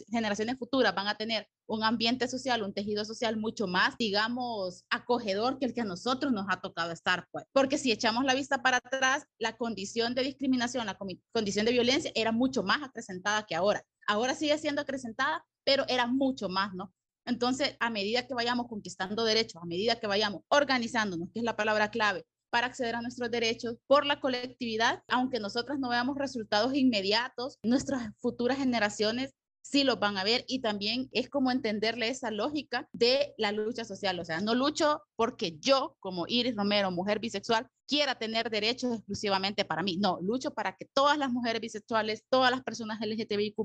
generaciones 0.10 0.58
futuras 0.58 0.96
van 0.96 1.08
a 1.08 1.16
tener 1.16 1.48
un 1.68 1.84
ambiente 1.84 2.28
social, 2.28 2.64
un 2.64 2.74
tejido 2.74 3.06
social 3.06 3.38
mucho 3.38 3.68
más, 3.68 3.98
digamos, 3.98 4.86
acogedor 4.90 5.60
que 5.60 5.66
el 5.66 5.74
que 5.74 5.82
a 5.82 5.86
nosotros 5.86 6.32
nos 6.32 6.46
ha 6.50 6.62
tocado 6.62 6.92
estar, 6.92 7.28
pues. 7.32 7.46
Porque 7.52 7.78
si 7.78 7.92
echamos 7.92 8.24
la 8.24 8.34
vista 8.34 8.62
para 8.62 8.78
atrás, 8.78 9.26
la 9.40 9.58
condición 9.58 10.16
de 10.16 10.24
discriminación, 10.24 10.86
la 10.86 10.98
condición 11.32 11.66
de 11.66 11.72
violencia 11.72 12.12
era 12.16 12.32
mucho 12.32 12.64
más 12.64 12.82
acrecentada 12.84 13.46
que 13.46 13.56
ahora. 13.56 13.84
Ahora 14.08 14.36
sigue 14.36 14.58
siendo 14.58 14.82
acrecentada, 14.82 15.44
pero 15.64 15.86
era 15.88 16.08
mucho 16.08 16.50
más, 16.50 16.74
¿no? 16.74 16.94
Entonces, 17.26 17.76
a 17.80 17.90
medida 17.90 18.28
que 18.28 18.36
vayamos 18.36 18.68
conquistando 18.68 19.24
derechos, 19.24 19.62
a 19.62 19.66
medida 19.66 20.00
que 20.00 20.06
vayamos 20.06 20.44
organizándonos, 20.48 21.30
que 21.34 21.40
es 21.40 21.46
la 21.46 21.56
palabra 21.56 21.90
clave, 21.90 22.24
para 22.56 22.68
acceder 22.68 22.96
a 22.96 23.02
nuestros 23.02 23.30
derechos 23.30 23.76
por 23.86 24.06
la 24.06 24.22
colectividad, 24.22 25.04
aunque 25.10 25.42
nosotras 25.42 25.78
no 25.78 25.90
veamos 25.90 26.18
resultados 26.18 26.74
inmediatos, 26.74 27.60
nuestras 27.64 28.14
futuras 28.22 28.60
generaciones 28.60 29.34
sí 29.66 29.84
lo 29.84 29.98
van 29.98 30.18
a 30.18 30.24
ver 30.24 30.46
y 30.48 30.60
también 30.60 31.10
es 31.12 31.28
como 31.28 31.52
entenderle 31.52 32.08
esa 32.10 32.30
lógica 32.30 32.88
de 32.94 33.34
la 33.38 33.52
lucha 33.52 33.84
social. 33.84 34.20
O 34.20 34.26
sea, 34.26 34.40
no 34.40 34.54
lucho 34.54 35.02
porque 35.16 35.58
yo, 35.60 35.98
como 36.00 36.26
Iris 36.28 36.56
Romero, 36.56 36.92
mujer 36.92 37.20
bisexual, 37.20 37.68
quiera 37.88 38.16
tener 38.16 38.52
derechos 38.52 38.94
exclusivamente 38.94 39.66
para 39.66 39.82
mí. 39.82 39.98
No, 39.98 40.20
lucho 40.22 40.52
para 40.54 40.76
que 40.76 40.86
todas 40.86 41.18
las 41.18 41.32
mujeres 41.32 41.62
bisexuales, 41.62 42.24
todas 42.30 42.52
las 42.52 42.62
personas 42.62 43.00
LGTBIQ 43.02 43.56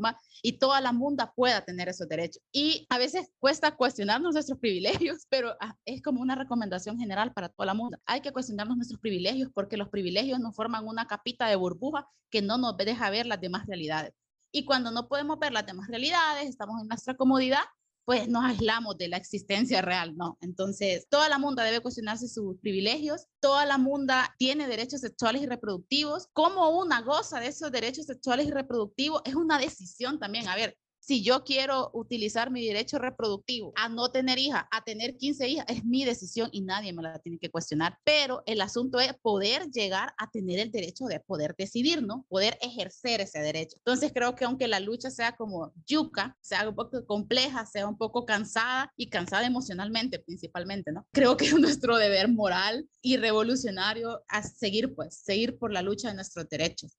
y 0.43 0.53
toda 0.59 0.81
la 0.81 0.93
mundo 0.93 1.31
pueda 1.37 1.65
tener 1.65 1.89
esos 1.91 2.09
derechos. 2.09 2.43
Y 2.51 2.87
a 2.89 2.97
veces 2.97 3.31
cuesta 3.39 3.77
cuestionarnos 3.77 4.33
nuestros 4.33 4.59
privilegios, 4.59 5.27
pero 5.29 5.55
ah, 5.61 5.77
es 5.85 6.01
como 6.01 6.23
una 6.23 6.35
recomendación 6.35 6.99
general 6.99 7.35
para 7.35 7.51
toda 7.51 7.67
la 7.67 7.75
mundo. 7.75 7.99
Hay 8.07 8.23
que 8.23 8.33
cuestionarnos 8.33 8.77
nuestros 8.77 9.01
privilegios 9.01 9.51
porque 9.55 9.77
los 9.77 9.91
privilegios 9.91 10.41
nos 10.41 10.57
forman 10.57 10.87
una 10.87 11.07
capita 11.07 11.47
de 11.47 11.57
burbuja 11.57 12.09
que 12.31 12.41
no 12.41 12.57
nos 12.57 12.77
deja 12.79 13.11
ver 13.11 13.27
las 13.27 13.41
demás 13.41 13.67
realidades. 13.67 14.15
Y 14.53 14.65
cuando 14.65 14.91
no 14.91 15.09
podemos 15.09 15.39
ver 15.39 15.53
las 15.53 15.67
demás 15.67 15.89
realidades, 15.89 16.49
estamos 16.49 16.81
en 16.81 16.89
nuestra 16.89 17.15
comodidad, 17.15 17.63
pues 18.05 18.29
nos 18.29 18.45
aislamos 18.45 18.99
de 18.99 19.09
la 19.09 19.17
existencia 19.17 19.83
real, 19.83 20.17
¿no? 20.17 20.37
Entonces, 20.41 21.07
toda 21.09 21.29
la 21.29 21.39
mundo 21.39 21.63
debe 21.63 21.81
cuestionarse 21.81 22.29
sus 22.29 22.59
privilegios, 22.59 23.27
toda 23.41 23.65
la 23.67 23.79
mundo 23.79 24.15
tiene 24.37 24.67
derechos 24.67 25.01
sexuales 25.01 25.43
y 25.43 25.47
reproductivos. 25.47 26.27
Como 26.33 26.71
una 26.71 27.03
goza 27.03 27.39
de 27.39 27.47
esos 27.47 27.71
derechos 27.71 28.07
sexuales 28.07 28.49
y 28.49 28.51
reproductivos 28.51 29.23
es 29.25 29.37
una 29.37 29.59
decisión 29.59 30.19
también. 30.19 30.49
A 30.49 30.57
ver, 30.57 30.77
si 31.01 31.23
yo 31.23 31.43
quiero 31.45 31.91
utilizar 31.95 32.51
mi 32.51 32.65
derecho 32.67 32.99
reproductivo 32.99 33.73
a 33.75 33.89
no 33.89 34.11
tener 34.11 34.39
hija, 34.39 34.69
a 34.71 34.85
tener 34.85 35.17
15 35.17 35.49
hijas, 35.49 35.67
es 35.69 35.85
mi 35.85 36.05
decisión 36.05 36.49
y 36.53 36.61
nadie 36.61 36.93
me 36.93 37.03
la 37.03 37.19
tiene 37.19 37.39
que 37.39 37.51
cuestionar. 37.51 37.99
Pero 38.05 38.43
el 38.47 38.61
asunto 38.61 39.01
es 39.01 39.15
poder 39.15 39.71
llegar 39.71 40.13
a 40.19 40.31
tener 40.31 40.59
el 40.61 40.71
derecho 40.71 41.07
de 41.07 41.21
poder 41.21 41.55
decidir, 41.57 42.03
¿no? 42.03 42.25
Poder 42.29 42.59
ejercer 42.61 43.21
ese 43.21 43.41
derecho. 43.41 43.77
Entonces 43.79 44.13
creo 44.15 44.35
que 44.37 44.45
aunque 44.45 44.69
la 44.69 44.79
lucha 44.79 45.11
sea 45.11 45.35
como 45.35 45.73
yuca, 45.87 46.37
sea 46.41 46.69
un 46.69 46.75
poco 46.75 47.05
compleja, 47.07 47.67
sea 47.67 47.89
un 47.89 47.97
poco 47.97 48.25
cansada 48.25 48.93
y 48.97 49.09
cansada 49.09 49.47
emocionalmente 49.47 50.19
principalmente, 50.19 50.93
¿no? 50.93 51.07
Creo 51.13 51.37
que 51.37 51.47
es 51.47 51.59
nuestro 51.59 51.97
deber 51.97 52.29
moral 52.29 52.89
y 53.03 53.17
revolucionario 53.17 54.23
a 54.29 54.43
seguir, 54.43 54.95
pues, 54.95 55.17
seguir 55.17 55.59
por 55.59 55.73
la 55.73 55.83
lucha 55.83 56.09
de 56.09 56.15
nuestros 56.15 56.49
derechos. 56.49 56.97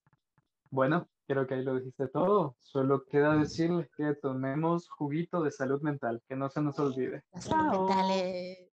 Bueno, 0.69 1.09
creo 1.32 1.48
que 1.48 1.54
ahí 1.56 1.63
lo 1.63 1.76
dijiste 1.76 2.08
todo. 2.08 2.56
Solo 2.60 3.06
queda 3.06 3.38
decirles 3.38 3.88
que 3.96 4.15
tomemos 4.15 4.89
juguito 4.89 5.41
de 5.41 5.52
salud 5.52 5.82
mental, 5.82 6.22
que 6.28 6.36
no 6.36 6.50
se 6.50 6.62
nos 6.62 6.78
olvide. 6.80 7.24
salud 7.39 7.88
mental 7.88 8.67